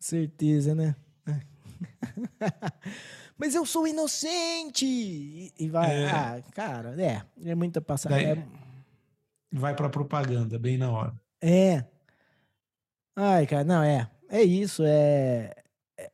[0.00, 0.96] Certeza, né?
[3.42, 4.86] mas eu sou inocente!
[5.58, 6.06] E, vai, é.
[6.08, 8.24] ah, cara, é, é muita passagem.
[8.24, 8.46] É...
[9.50, 11.12] Vai pra propaganda, bem na hora.
[11.40, 11.84] É.
[13.16, 14.08] Ai, cara, não, é.
[14.28, 15.56] É isso, é.
[15.98, 16.12] É,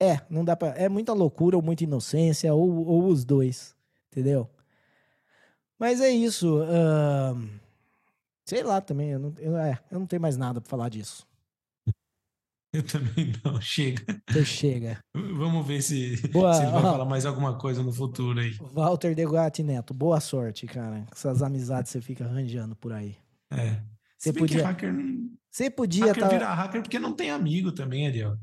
[0.00, 0.70] é não dá pra.
[0.70, 3.76] É muita loucura ou muita inocência, ou, ou os dois,
[4.10, 4.50] entendeu?
[5.78, 6.60] Mas é isso.
[6.60, 7.48] Uh,
[8.44, 11.24] sei lá também, eu não, eu, é, eu não tenho mais nada pra falar disso.
[12.74, 14.02] Eu também não, chega.
[14.28, 14.98] Então chega.
[15.14, 18.56] Vamos ver se, boa, se ele vai ó, falar mais alguma coisa no futuro aí.
[18.72, 21.04] Walter Degatti Neto, boa sorte, cara.
[21.06, 23.16] Com essas amizades você fica arranjando por aí.
[23.52, 23.80] É.
[24.18, 24.66] Você podia.
[24.66, 24.92] hacker,
[25.48, 26.06] você podia.
[26.06, 26.28] Hacker tá...
[26.28, 28.36] virar hacker porque não tem amigo também, Ariel.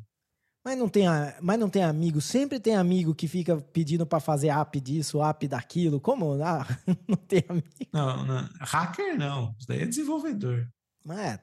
[0.64, 1.06] Mas não, tem,
[1.42, 2.22] mas não tem amigo.
[2.22, 6.00] Sempre tem amigo que fica pedindo para fazer app disso, app daquilo.
[6.00, 6.42] Como?
[6.42, 6.66] Ah,
[7.06, 7.68] não tem amigo.
[7.92, 9.54] Não, não, hacker não.
[9.58, 10.70] Isso daí é desenvolvedor.
[11.10, 11.40] É,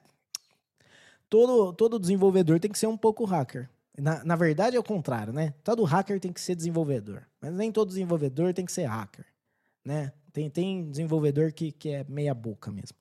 [1.29, 3.69] todo, todo desenvolvedor tem que ser um pouco hacker.
[3.97, 5.53] Na, na verdade é o contrário, né?
[5.63, 7.25] Todo hacker tem que ser desenvolvedor.
[7.41, 9.25] Mas nem todo desenvolvedor tem que ser hacker,
[9.85, 10.11] né?
[10.31, 12.97] Tem, tem desenvolvedor que, que é meia boca mesmo.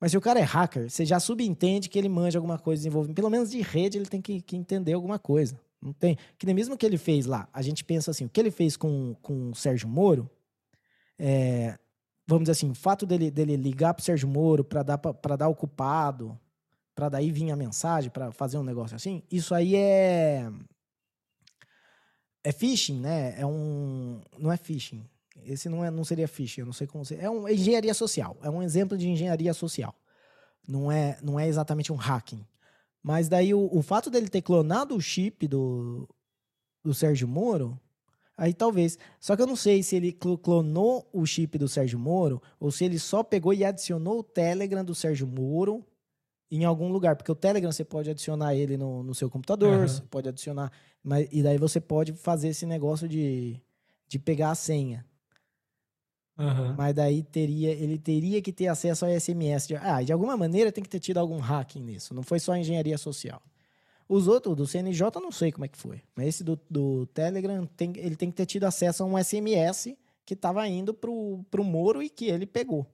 [0.00, 2.84] Mas se o cara é hacker, você já subentende que ele manja alguma coisa de
[2.84, 3.16] desenvolvimento.
[3.16, 5.60] Pelo menos de rede ele tem que, que entender alguma coisa.
[5.80, 6.16] Não tem.
[6.38, 8.76] Que nem mesmo que ele fez lá, a gente pensa assim, o que ele fez
[8.76, 10.28] com, com o Sérgio Moro,
[11.18, 11.78] é,
[12.26, 15.00] vamos dizer assim, o fato dele, dele ligar pro Sérgio Moro para dar,
[15.36, 16.38] dar o culpado,
[16.98, 20.50] para daí vir a mensagem para fazer um negócio assim, isso aí é
[22.42, 23.38] é phishing, né?
[23.38, 25.08] É um não é phishing.
[25.44, 27.04] Esse não é não seria phishing, eu não sei como.
[27.16, 29.94] É uma engenharia social, é um exemplo de engenharia social.
[30.66, 32.44] Não é não é exatamente um hacking.
[33.00, 36.08] Mas daí o, o fato dele ter clonado o chip do
[36.82, 37.78] do Sérgio Moro,
[38.36, 38.98] aí talvez.
[39.20, 40.10] Só que eu não sei se ele
[40.42, 44.84] clonou o chip do Sérgio Moro ou se ele só pegou e adicionou o Telegram
[44.84, 45.86] do Sérgio Moro
[46.50, 49.88] em algum lugar, porque o Telegram você pode adicionar ele no, no seu computador, uhum.
[49.88, 50.72] você pode adicionar,
[51.02, 53.60] mas, e daí você pode fazer esse negócio de,
[54.06, 55.04] de pegar a senha.
[56.38, 56.74] Uhum.
[56.76, 59.66] Mas daí teria, ele teria que ter acesso ao SMS.
[59.66, 62.14] De, ah, de alguma maneira tem que ter tido algum hacking nisso.
[62.14, 63.42] Não foi só engenharia social.
[64.08, 66.00] Os outros, do CNJ, eu não sei como é que foi.
[66.14, 69.96] Mas esse do, do Telegram, tem, ele tem que ter tido acesso a um SMS
[70.24, 72.86] que estava indo pro, pro Moro e que ele pegou.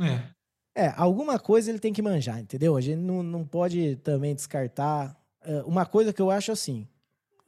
[0.00, 0.37] É.
[0.78, 2.76] É, alguma coisa ele tem que manjar, entendeu?
[2.76, 5.20] A gente não, não pode também descartar.
[5.44, 6.86] Uh, uma coisa que eu acho assim: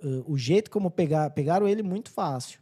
[0.02, 2.60] uh, o jeito como pegar, pegaram ele muito fácil.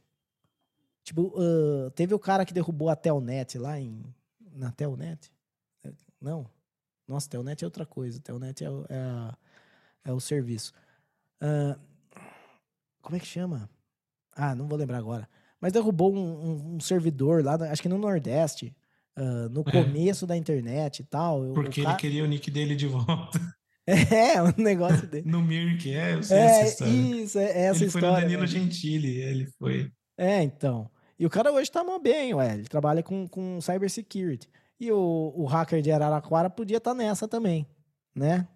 [1.02, 4.04] Tipo, uh, teve o cara que derrubou a Telnet lá em.
[4.52, 5.32] Na Telnet?
[6.20, 6.44] Não.
[7.06, 8.20] Nossa, Telnet é outra coisa.
[8.20, 9.34] Telnet é, o- é,
[10.10, 10.74] é o serviço.
[13.00, 13.70] Como é que chama?
[14.32, 15.26] Ah, não vou lembrar agora.
[15.60, 18.76] Mas derrubou um, um- um servidor lá, acho que no Nordeste,
[19.18, 19.72] ah, no É.
[19.72, 21.52] começo da internet e tal.
[21.54, 23.38] Porque ele cara- queria o nick dele de volta
[23.86, 25.26] É, um negócio dele.
[25.30, 26.92] no Mirk, é, eu sei essa É, história.
[26.92, 28.20] isso, é essa ele foi no história.
[28.26, 28.58] Danilo mesmo.
[28.60, 29.90] Gentili, ele foi.
[30.18, 30.90] É, então.
[31.18, 32.52] E o cara hoje tá mó bem, ué.
[32.54, 34.46] Ele trabalha com, com cybersecurity.
[34.78, 37.66] E o, o hacker de Araraquara podia estar nessa também,
[38.14, 38.46] né?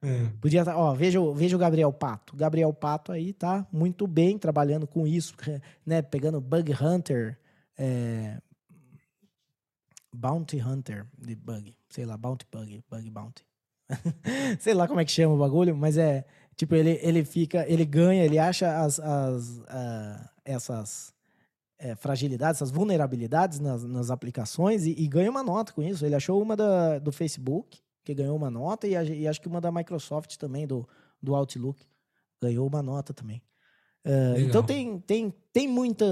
[0.00, 0.26] É.
[0.40, 2.36] Podia estar, ó, veja, veja o Gabriel Pato.
[2.36, 5.34] Gabriel Pato aí tá muito bem trabalhando com isso,
[5.84, 6.00] né?
[6.02, 7.36] Pegando Bug Hunter,
[7.76, 8.38] é,
[10.12, 13.44] Bounty Hunter de Bug, sei lá, Bounty Bug, Bug Bounty.
[14.60, 16.24] sei lá como é que chama o bagulho, mas é
[16.56, 21.14] tipo, ele, ele fica, ele ganha, ele acha as, as, ah, essas
[21.78, 26.04] é, fragilidades, essas vulnerabilidades nas, nas aplicações e, e ganha uma nota com isso.
[26.04, 29.48] Ele achou uma da, do Facebook, que ganhou uma nota, e, a- e acho que
[29.48, 30.86] uma da Microsoft também, do,
[31.22, 31.80] do Outlook,
[32.42, 33.40] ganhou uma nota também.
[34.04, 36.06] Ah, então tem, tem, tem muita,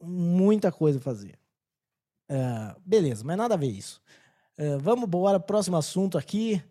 [0.00, 1.38] muita coisa a fazer.
[2.28, 4.00] Ah, beleza, mas nada a ver isso.
[4.58, 6.62] Ah, vamos embora, próximo assunto aqui.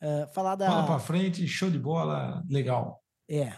[0.00, 0.68] Ah, falar da.
[0.68, 3.02] Bola pra frente, show de bola, legal.
[3.28, 3.52] É.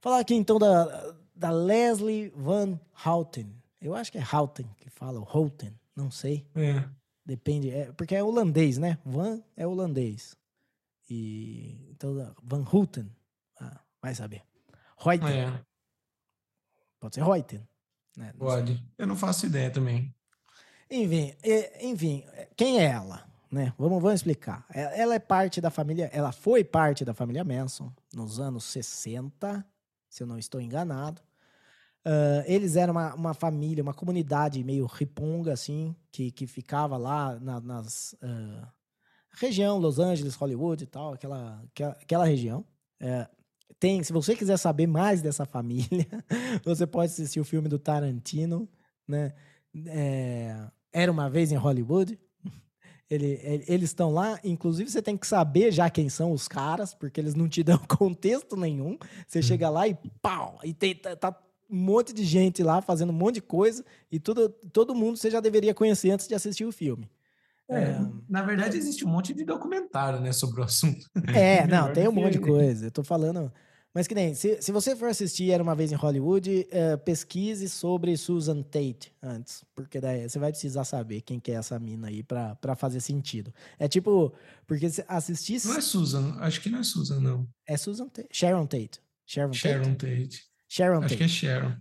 [0.00, 3.54] Falar aqui então da, da Leslie Van Houten.
[3.80, 6.46] Eu acho que é Houten que fala, ou Houten, não sei.
[6.54, 6.84] É.
[7.24, 8.98] Depende, é, porque é holandês, né?
[9.04, 10.36] Van é holandês.
[11.08, 13.10] E então Van Houten,
[13.60, 14.42] ah, vai saber.
[15.04, 15.60] Houten, É,
[16.98, 17.68] pode ser Houten.
[18.16, 18.32] Né?
[18.38, 18.56] Não sei.
[18.56, 18.84] pode.
[18.98, 20.14] Eu não faço ideia também.
[20.94, 22.24] Enfim, é, enfim,
[22.56, 23.26] quem é ela?
[23.50, 23.72] Né?
[23.78, 24.66] Vamos, vamos explicar.
[24.72, 29.64] É- Ela é parte da família, ela foi parte da família Manson nos anos 60,
[30.08, 31.22] se eu não estou enganado.
[32.04, 37.38] Ah, eles eram uma, uma família, uma comunidade meio riponga, assim, que, que ficava lá
[37.40, 38.14] na, nas.
[38.22, 38.68] ah,
[39.32, 42.64] região, Los Angeles, Hollywood e tal, aquela, aquela, aquela região.
[43.00, 43.28] É,
[43.78, 46.06] tem, se você quiser saber mais dessa família,
[46.64, 48.68] você pode assistir o filme do Tarantino,
[49.08, 49.32] né?
[50.92, 52.18] Era uma vez em Hollywood.
[53.10, 56.94] Ele- ele- eles estão lá, inclusive você tem que saber já quem são os caras,
[56.94, 58.96] porque eles não te dão contexto nenhum.
[59.26, 60.58] Você chega lá e pau!
[60.64, 61.38] E tem, tá, tá
[61.70, 65.30] um monte de gente lá fazendo um monte de coisa, e tudo, todo mundo você
[65.30, 67.10] já deveria conhecer antes de assistir o filme.
[67.70, 71.06] É, na verdade, existe um monte de documentário né, sobre o assunto.
[71.34, 72.86] É, não, tem um monte de coisa.
[72.86, 73.50] Eu tô falando.
[73.94, 77.68] Mas que nem, se, se você for assistir Era uma vez em Hollywood, eh, pesquise
[77.68, 79.64] sobre Susan Tate antes.
[79.74, 83.00] Porque daí você vai precisar saber quem que é essa mina aí pra, pra fazer
[83.00, 83.52] sentido.
[83.78, 84.32] É tipo,
[84.66, 85.60] porque se assistir.
[85.66, 87.46] Não é Susan, acho que não é Susan, não.
[87.66, 88.28] É Susan Tate.
[88.32, 89.00] Sharon Tate.
[89.26, 89.58] Sharon, Tate.
[89.58, 90.44] Sharon Tate.
[90.68, 91.16] Sharon Acho Tate.
[91.16, 91.76] que é Sharon.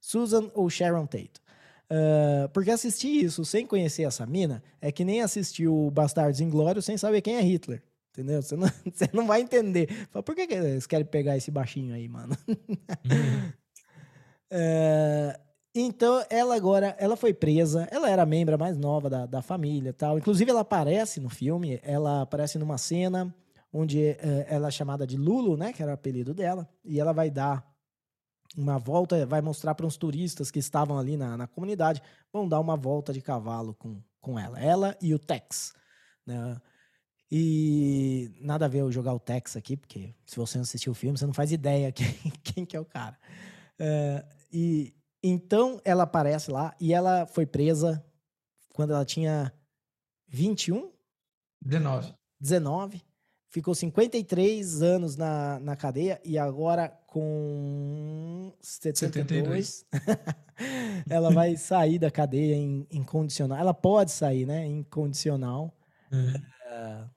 [0.00, 1.40] Susan ou Sharon Tate.
[1.88, 6.84] Ah, porque assistir isso sem conhecer essa mina é que nem assistir o Bastardos Inglórios
[6.84, 7.82] sem saber quem é Hitler.
[8.16, 8.40] Entendeu?
[8.40, 9.92] Você não, você não vai entender.
[10.10, 12.36] Fala, por que, que eles querem pegar esse baixinho aí, mano?
[14.48, 15.40] É,
[15.74, 19.92] então, ela agora, ela foi presa, ela era a membra mais nova da, da família
[19.92, 20.16] tal.
[20.16, 23.34] Inclusive, ela aparece no filme, ela aparece numa cena
[23.72, 25.72] onde eh, ela é chamada de Lulu, né?
[25.72, 26.68] Que era o apelido dela.
[26.84, 27.68] E ela vai dar
[28.56, 32.00] uma volta, vai mostrar para uns turistas que estavam ali na, na comunidade,
[32.32, 34.58] vão dar uma volta de cavalo com, com ela.
[34.60, 35.74] Ela e o Tex,
[36.24, 36.56] né?
[37.30, 40.94] E nada a ver eu jogar o Tex aqui, porque se você não assistiu o
[40.94, 43.18] filme, você não faz ideia quem, quem que é o cara.
[43.78, 48.04] É, e então ela aparece lá e ela foi presa
[48.72, 49.52] quando ela tinha
[50.28, 50.92] 21,
[51.60, 52.14] 19.
[52.38, 53.02] 19,
[53.48, 59.86] ficou 53 anos na, na cadeia e agora com 72,
[61.08, 63.58] ela vai sair da cadeia em, em condicional.
[63.58, 64.66] Ela pode sair, né?
[64.66, 65.74] Em condicional.
[66.12, 67.15] É.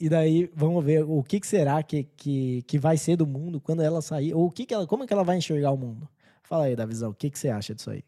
[0.00, 3.60] E daí vamos ver o que, que será que, que, que vai ser do mundo
[3.60, 6.08] quando ela sair, ou o que, que ela, como que ela vai enxergar o mundo.
[6.42, 8.04] Fala aí, Davizão, o que, que você acha disso aí?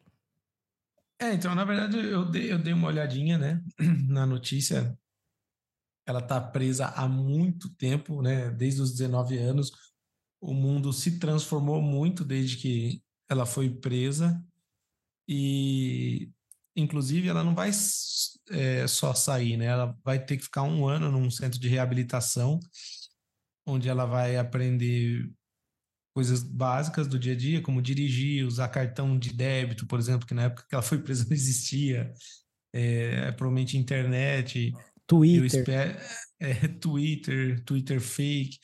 [1.21, 3.63] É, então, na verdade, eu dei, eu dei uma olhadinha, né,
[4.09, 4.97] na notícia.
[6.07, 9.71] Ela tá presa há muito tempo, né, desde os 19 anos.
[10.41, 14.43] O mundo se transformou muito desde que ela foi presa.
[15.29, 16.33] E,
[16.77, 17.71] inclusive, ela não vai
[18.51, 19.67] é, só sair, né?
[19.67, 22.61] Ela vai ter que ficar um ano num centro de reabilitação,
[23.67, 25.31] onde ela vai aprender
[26.15, 30.35] coisas básicas do dia a dia, como dirigir, usar cartão de débito, por exemplo, que
[30.35, 32.13] na época que ela foi presa não existia,
[32.73, 34.73] é, provavelmente internet,
[35.07, 35.45] Twitter.
[35.45, 35.99] espero,
[36.39, 38.59] é, Twitter, Twitter fake.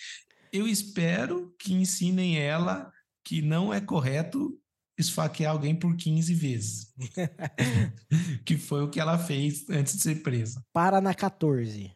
[0.52, 2.90] Eu espero que ensinem ela
[3.24, 4.56] que não é correto
[4.98, 6.94] esfaquear alguém por 15 vezes.
[8.44, 10.64] que foi o que ela fez antes de ser presa.
[10.72, 11.92] Para na 14.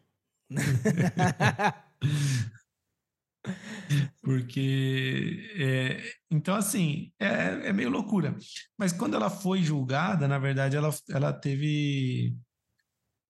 [4.21, 5.49] Porque.
[5.57, 8.37] É, então, assim, é, é meio loucura.
[8.77, 12.35] Mas quando ela foi julgada, na verdade, ela, ela teve.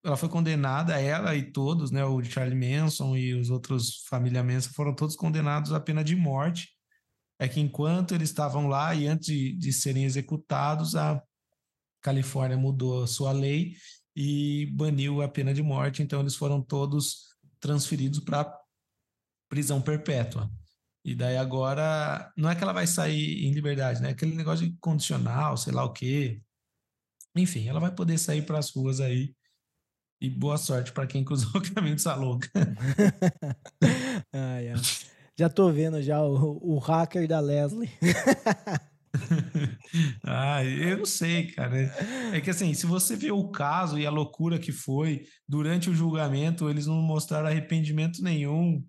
[0.03, 2.03] Ela foi condenada, ela e todos, né?
[2.03, 6.70] O Charlie Manson e os outros família Manson foram todos condenados à pena de morte.
[7.41, 11.19] É que enquanto eles estavam lá e antes de, de serem executados, a
[11.99, 13.73] Califórnia mudou a sua lei
[14.15, 16.03] e baniu a pena de morte.
[16.03, 17.29] Então, eles foram todos
[17.59, 18.55] transferidos para
[19.49, 20.51] prisão perpétua.
[21.03, 24.09] E daí agora, não é que ela vai sair em liberdade, né?
[24.09, 26.39] Aquele negócio de condicional, sei lá o quê.
[27.35, 29.33] Enfim, ela vai poder sair para as ruas aí.
[30.21, 32.47] E boa sorte para quem cruzou o caminho dessa louca.
[34.31, 34.81] ai, ai.
[35.41, 37.89] Já tô vendo já o, o hacker da Leslie.
[40.23, 41.75] ah, eu não sei, cara.
[42.31, 45.95] É que assim, se você vê o caso e a loucura que foi durante o
[45.95, 48.85] julgamento, eles não mostraram arrependimento nenhum.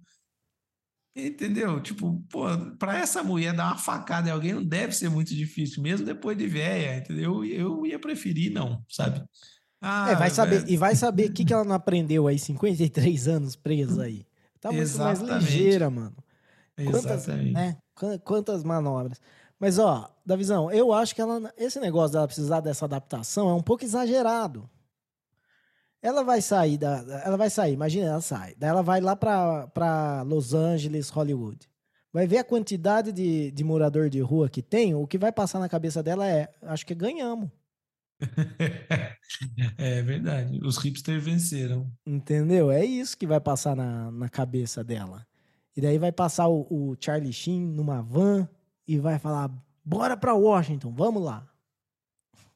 [1.17, 1.81] Entendeu?
[1.81, 2.45] Tipo, pô,
[2.79, 6.37] pra essa mulher dar uma facada em alguém não deve ser muito difícil, mesmo depois
[6.37, 7.43] de velha, entendeu?
[7.47, 9.25] Eu ia preferir não, sabe?
[9.81, 13.27] Ah, é, vai saber, e vai saber o que, que ela não aprendeu aí, 53
[13.27, 14.27] anos presa aí.
[14.61, 15.31] Tá muito Exatamente.
[15.31, 16.15] mais ligeira, mano.
[16.77, 17.53] Quantas, Exatamente.
[17.53, 17.77] Né?
[18.25, 19.21] Quantas manobras.
[19.59, 23.63] Mas, ó, Davizão, eu acho que ela, esse negócio dela precisar dessa adaptação é um
[23.63, 24.69] pouco exagerado.
[26.03, 27.23] Ela vai sair da.
[27.25, 28.57] Ela vai sair, imagina, ela sai.
[28.59, 31.71] Daí ela vai lá para Los Angeles, Hollywood.
[32.13, 34.97] Vai ver a quantidade de, de morador de rua que tem.
[34.97, 37.49] O que vai passar na cabeça dela é: acho que ganhamos.
[39.79, 40.59] é verdade.
[40.65, 41.89] Os hipsters venceram.
[42.05, 42.71] Entendeu?
[42.71, 45.25] É isso que vai passar na, na cabeça dela.
[45.77, 48.49] E daí vai passar o, o Charlie Sheen numa van
[48.87, 49.51] e vai falar:
[49.85, 51.49] bora para Washington, vamos lá.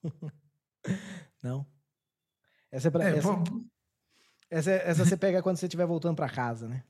[1.43, 1.67] Não?
[2.71, 3.65] Essa, é pra, é, essa, pô...
[4.51, 6.83] essa, essa você pega quando você estiver voltando para casa, né?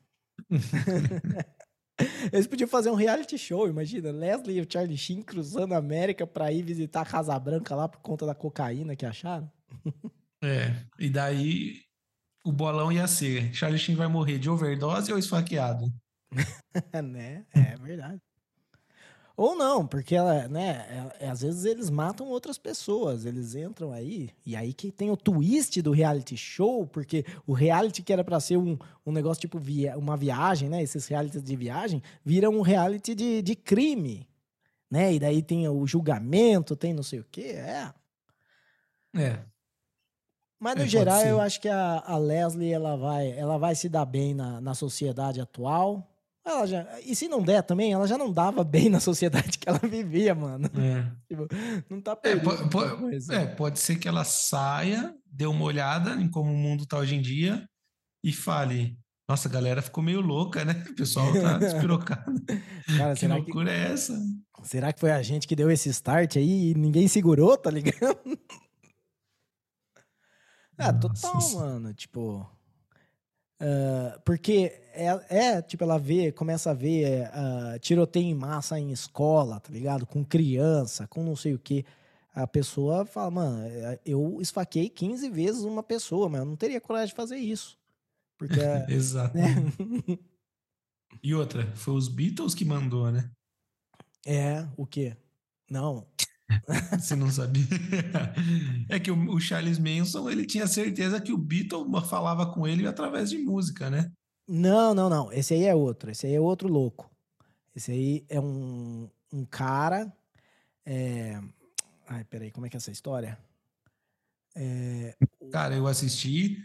[2.31, 4.11] Eles podiam fazer um reality show, imagina.
[4.11, 7.89] Leslie e o Charlie Sheen cruzando a América para ir visitar a Casa Branca lá
[7.89, 9.51] por conta da cocaína que acharam.
[10.43, 11.81] É, e daí
[12.45, 15.91] o bolão ia ser: Charlie Sheen vai morrer de overdose ou esfaqueado?
[17.03, 17.45] né?
[17.55, 18.21] É verdade.
[19.37, 23.93] Ou não, porque ela, né, é, é, às vezes eles matam outras pessoas, eles entram
[23.93, 28.25] aí, e aí que tem o twist do reality show, porque o reality que era
[28.25, 32.53] para ser um, um negócio tipo via, uma viagem, né, esses realities de viagem, viram
[32.53, 34.27] um reality de, de crime,
[34.91, 37.93] né, e daí tem o julgamento, tem não sei o quê, é.
[39.15, 39.41] É.
[40.59, 43.91] Mas no é, geral, eu acho que a, a Leslie, ela vai, ela vai se
[43.91, 46.11] dar bem na, na sociedade atual,
[46.47, 49.69] ela já, e se não der também, ela já não dava bem na sociedade que
[49.69, 50.71] ela vivia, mano.
[50.79, 51.13] É.
[51.29, 51.49] Tipo,
[51.91, 52.17] não tá.
[52.23, 56.87] É, pode, é, pode ser que ela saia, dê uma olhada em como o mundo
[56.87, 57.69] tá hoje em dia
[58.25, 58.97] e fale:
[59.29, 60.85] Nossa, a galera ficou meio louca, né?
[60.89, 62.33] O pessoal tá despirocado.
[62.97, 64.17] Cara, que loucura que, é essa?
[64.63, 68.39] Será que foi a gente que deu esse start aí e ninguém segurou, tá ligado?
[70.79, 71.59] Ah, total, Nossa.
[71.59, 71.95] mano.
[71.95, 72.49] Tipo,
[73.61, 78.91] Uh, porque é, é, tipo, ela vê, começa a ver uh, tiroteio em massa em
[78.93, 80.07] escola, tá ligado?
[80.07, 81.85] Com criança, com não sei o que.
[82.35, 86.81] A pessoa fala, mano, é, eu esfaquei 15 vezes uma pessoa, mas eu não teria
[86.81, 87.79] coragem de fazer isso.
[88.37, 88.61] Porque.
[88.89, 89.37] Exato.
[89.37, 89.55] Né?
[91.23, 93.31] e outra, foi os Beatles que mandou, né?
[94.27, 95.17] É, o quê?
[95.71, 96.07] Não.
[96.99, 97.65] Você não sabia?
[98.89, 103.31] É que o, Charles Manson, ele tinha certeza que o Beatle falava com ele através
[103.31, 104.13] de música, né?
[104.47, 105.33] Não, não, não.
[105.33, 106.11] Esse aí é outro.
[106.11, 107.11] Esse aí é outro louco.
[107.75, 110.13] Esse aí é um, um cara.
[110.85, 111.41] É...
[112.07, 113.37] Ai, peraí, como é que é essa história?
[114.55, 115.17] É...
[115.51, 116.63] Cara, eu assisti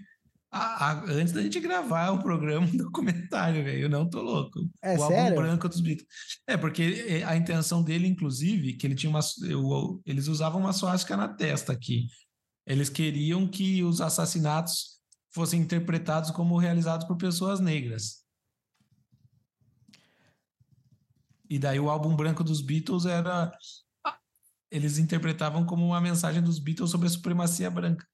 [0.51, 3.83] a, a, antes da gente gravar o programa um documentário, velho.
[3.83, 4.59] Eu não tô louco.
[4.83, 5.23] É o sério?
[5.23, 6.07] álbum branco dos Beatles.
[6.45, 9.21] É, porque é, a intenção dele, inclusive, que ele tinha uma.
[9.47, 12.07] Eu, eles usavam uma suástica na testa aqui.
[12.67, 14.99] Eles queriam que os assassinatos
[15.33, 18.21] fossem interpretados como realizados por pessoas negras.
[21.49, 23.51] E daí o álbum branco dos Beatles era.
[24.69, 28.05] Eles interpretavam como uma mensagem dos Beatles sobre a supremacia branca.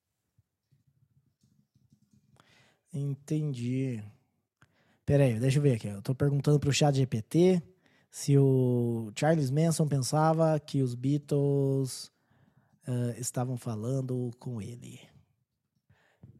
[2.98, 4.04] Entendi.
[5.06, 5.88] Pera aí, deixa eu ver aqui.
[5.88, 7.62] Eu tô perguntando pro chat GPT
[8.10, 12.12] se o Charles Manson pensava que os Beatles
[12.88, 15.00] uh, estavam falando com ele.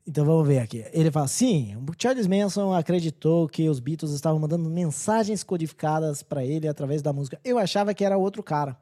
[0.06, 0.84] Então vamos ver aqui.
[0.92, 6.44] Ele fala: sim, o Charles Manson acreditou que os Beatles estavam mandando mensagens codificadas para
[6.44, 7.40] ele através da música.
[7.44, 8.76] Eu achava que era outro cara.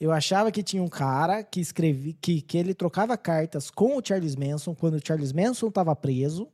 [0.00, 4.02] Eu achava que tinha um cara que escrevia que, que ele trocava cartas com o
[4.04, 6.48] Charles Manson quando o Charles Manson estava preso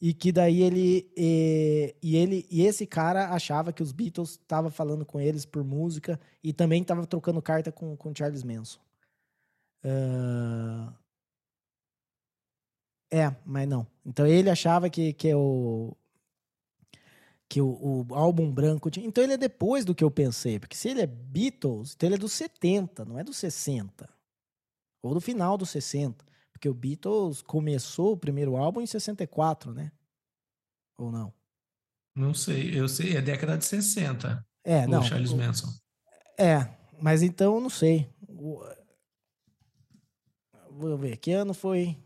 [0.00, 4.70] e que daí ele e, e, ele e esse cara achava que os Beatles estavam
[4.70, 8.80] falando com eles por música e também estava trocando carta com com Charles Manson.
[9.84, 10.92] Uh...
[13.12, 13.86] É, mas não.
[14.04, 15.96] Então ele achava que, que o
[17.48, 17.68] que o,
[18.10, 19.06] o, álbum branco tinha.
[19.06, 22.16] Então ele é depois do que eu pensei, porque se ele é Beatles, então ele
[22.16, 24.08] é dos 70, não é dos 60.
[25.02, 26.24] Ou do final dos 60.
[26.64, 29.92] Porque o Beatles começou o primeiro álbum em 64, né?
[30.96, 31.30] Ou não?
[32.16, 34.42] Não sei, eu sei, é década de 60.
[34.64, 35.02] É, não.
[35.02, 35.68] Charles o, Manson.
[36.38, 38.08] É, mas então não sei.
[40.70, 42.02] Vou ver, que ano foi?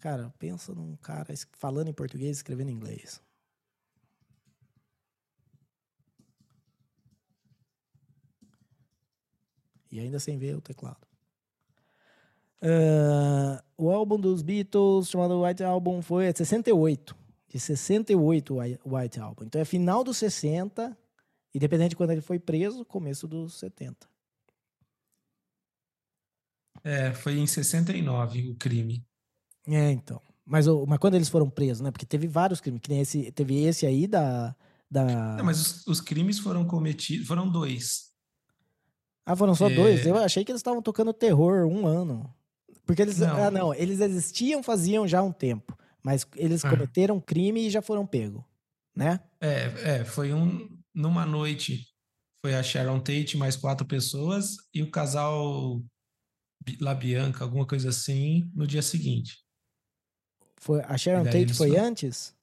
[0.00, 3.22] Cara, pensa num cara falando em português e escrevendo em inglês.
[9.90, 11.15] E ainda sem ver o teclado.
[12.62, 17.16] Uh, o álbum dos Beatles, chamado White Album, foi de 68.
[17.48, 18.54] De 68
[18.84, 19.44] o White Album.
[19.44, 20.96] Então é final dos 60,
[21.54, 24.08] independente de quando ele foi preso, começo dos 70.
[26.82, 29.04] É, foi em 69 o crime.
[29.66, 30.22] É, então.
[30.44, 31.90] Mas, mas quando eles foram presos, né?
[31.90, 32.80] Porque teve vários crimes.
[32.80, 34.54] Que nem esse, teve esse aí da.
[34.88, 35.36] da...
[35.36, 37.26] Não, mas os, os crimes foram cometidos.
[37.26, 38.12] Foram dois.
[39.24, 39.74] Ah, foram só é...
[39.74, 40.06] dois?
[40.06, 42.32] Eu achei que eles estavam tocando terror um ano.
[42.86, 43.18] Porque eles.
[43.18, 43.44] Não.
[43.44, 43.74] Ah, não.
[43.74, 45.76] Eles existiam faziam já um tempo.
[46.02, 46.70] Mas eles ah.
[46.70, 48.42] cometeram crime e já foram pegos.
[48.94, 49.20] Né?
[49.40, 50.68] É, é, foi um.
[50.94, 51.84] Numa noite.
[52.42, 55.82] Foi a Sharon Tate mais quatro pessoas e o casal
[56.80, 59.44] La Bianca, alguma coisa assim, no dia seguinte.
[60.58, 61.80] Foi, a Sharon Tate foi só...
[61.80, 62.36] antes?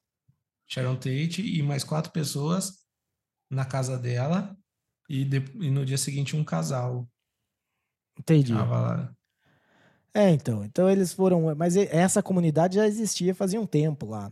[0.68, 2.84] Sharon Tate e mais quatro pessoas
[3.50, 4.56] na casa dela
[5.08, 7.08] e, de, e no dia seguinte um casal.
[8.18, 8.52] Entendi.
[10.14, 10.64] É, então.
[10.64, 11.54] Então eles foram.
[11.56, 14.30] Mas essa comunidade já existia fazia um tempo lá.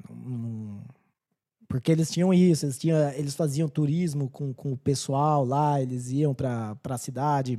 [1.67, 6.11] Porque eles tinham isso, eles, tinham, eles faziam turismo com, com o pessoal lá, eles
[6.11, 7.59] iam para a cidade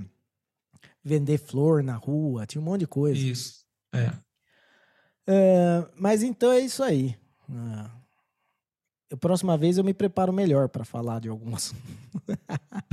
[1.03, 3.19] vender flor na rua, tinha um monte de coisa.
[3.19, 4.13] Isso, é.
[5.27, 7.17] é mas então é isso aí.
[9.13, 11.71] A próxima vez eu me preparo melhor para falar de algumas.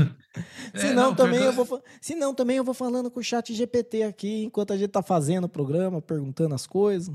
[0.74, 4.02] é, senão, não, também eu vou, senão também eu vou falando com o chat GPT
[4.02, 7.14] aqui enquanto a gente tá fazendo o programa, perguntando as coisas.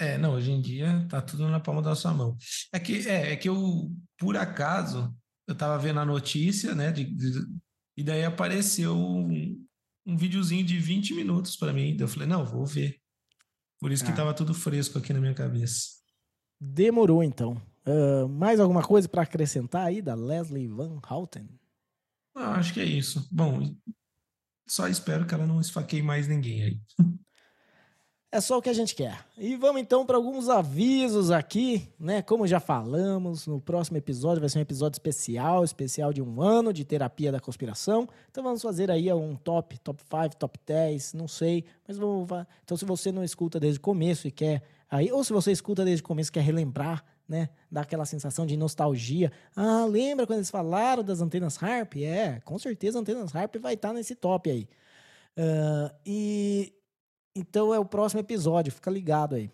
[0.00, 2.36] É, não, hoje em dia tá tudo na palma da sua mão.
[2.72, 5.12] É que, é, é que eu, por acaso,
[5.46, 7.32] eu tava vendo a notícia, né, de, de,
[7.96, 9.64] e daí apareceu um,
[10.06, 11.96] um videozinho de 20 minutos para mim.
[11.96, 12.96] Daí eu falei, não, vou ver.
[13.80, 14.06] Por isso ah.
[14.06, 15.98] que tava tudo fresco aqui na minha cabeça.
[16.60, 17.60] Demorou, então.
[17.88, 21.48] Uh, mais alguma coisa para acrescentar aí da Leslie Van Houten?
[22.34, 23.26] Ah, acho que é isso.
[23.32, 23.74] Bom,
[24.66, 26.80] só espero que ela não esfaqueie mais ninguém aí.
[28.30, 29.24] É só o que a gente quer.
[29.38, 32.20] E vamos então para alguns avisos aqui, né?
[32.20, 36.70] Como já falamos, no próximo episódio vai ser um episódio especial, especial de um ano
[36.70, 38.06] de terapia da conspiração.
[38.30, 41.64] Então vamos fazer aí um top, top 5, top 10, não sei.
[41.88, 42.28] Mas vamos.
[42.62, 44.62] Então, se você não escuta desde o começo e quer.
[44.90, 47.50] Aí, ou se você escuta desde o começo e quer relembrar, né?
[47.70, 49.30] Dá aquela sensação de nostalgia.
[49.54, 51.96] Ah, lembra quando eles falaram das antenas Harp?
[51.96, 54.68] É, com certeza antenas Harp vai estar nesse top aí.
[55.36, 56.72] Uh, e
[57.36, 59.50] então é o próximo episódio, fica ligado aí.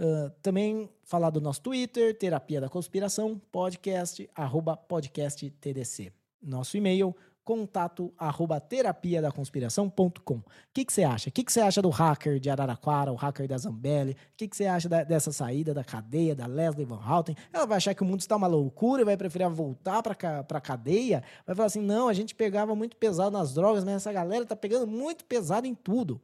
[0.00, 6.12] Uh, também falar do nosso Twitter, Terapia da Conspiração, podcast, arroba podcast TDC.
[6.40, 7.14] Nosso e-mail,
[7.44, 10.34] contato arroba terapia da conspiração.com.
[10.34, 11.28] O que você acha?
[11.28, 14.12] O que você acha do hacker de Araraquara, o hacker da Zambelli?
[14.12, 17.36] O que você acha da, dessa saída da cadeia da Leslie Van Houten?
[17.52, 20.14] Ela vai achar que o mundo está uma loucura e vai preferir voltar para
[20.48, 21.22] a cadeia?
[21.46, 24.56] Vai falar assim: não, a gente pegava muito pesado nas drogas, mas essa galera tá
[24.56, 26.20] pegando muito pesado em tudo.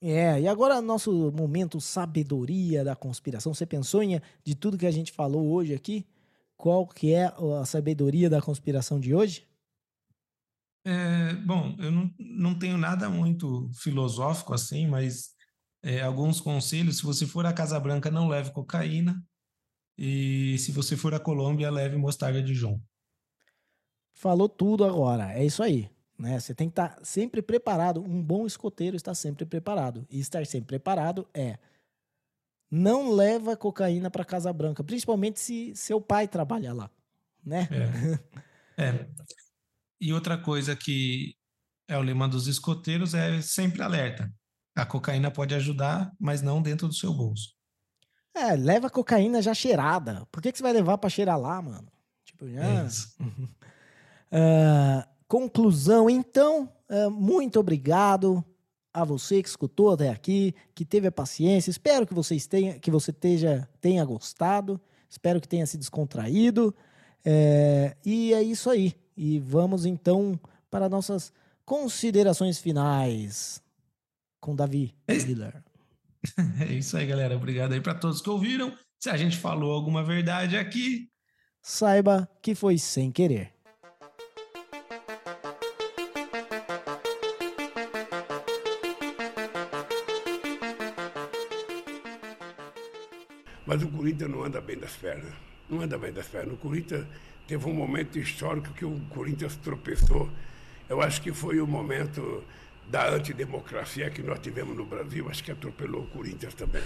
[0.00, 3.54] É, e agora nosso momento sabedoria da conspiração.
[3.54, 6.06] Você pensou em de tudo que a gente falou hoje aqui?
[6.56, 7.26] Qual que é
[7.60, 9.46] a sabedoria da conspiração de hoje?
[10.86, 15.34] É, bom, eu não, não tenho nada muito filosófico assim, mas
[15.82, 16.98] é, alguns conselhos.
[16.98, 19.22] Se você for à Casa Branca, não leve cocaína.
[19.96, 22.82] E se você for à Colômbia, leve mostarda de João.
[24.14, 25.32] Falou tudo agora.
[25.32, 25.90] É isso aí.
[26.18, 26.38] Né?
[26.38, 28.00] Você tem que estar sempre preparado.
[28.00, 30.06] Um bom escoteiro está sempre preparado.
[30.10, 31.58] E estar sempre preparado é
[32.74, 36.90] não leva cocaína para Casa Branca, principalmente se seu pai trabalha lá,
[37.44, 37.68] né?
[38.76, 38.82] É.
[38.90, 39.08] é.
[40.00, 41.36] E outra coisa que
[41.86, 44.28] é o lema dos escoteiros é sempre alerta.
[44.74, 47.54] A cocaína pode ajudar, mas não dentro do seu bolso.
[48.34, 50.26] É, leva cocaína já cheirada.
[50.32, 51.86] Por que, que você vai levar para cheirar lá, mano?
[52.24, 52.60] Tipo, já.
[52.60, 52.82] É
[54.32, 58.44] uh, conclusão, então, uh, muito obrigado
[58.94, 61.68] a você que escutou até aqui, que teve a paciência.
[61.68, 64.80] Espero que vocês tenham, que você tenha, tenha gostado.
[65.10, 66.72] Espero que tenha se descontraído.
[67.24, 68.94] É, e é isso aí.
[69.16, 70.38] E vamos então
[70.70, 71.32] para nossas
[71.64, 73.60] considerações finais
[74.40, 75.14] com Davi é,
[76.68, 77.36] é isso aí, galera.
[77.36, 78.76] Obrigado aí para todos que ouviram.
[79.00, 81.10] Se a gente falou alguma verdade aqui,
[81.62, 83.53] saiba que foi sem querer.
[93.74, 95.32] Mas o Corinthians não anda bem das pernas.
[95.68, 96.54] Não anda bem das pernas.
[96.54, 97.04] O Corinthians
[97.44, 100.30] teve um momento histórico que o Corinthians tropeçou.
[100.88, 102.44] Eu acho que foi o momento
[102.88, 106.84] da antidemocracia que nós tivemos no Brasil, acho que atropelou o Corinthians também.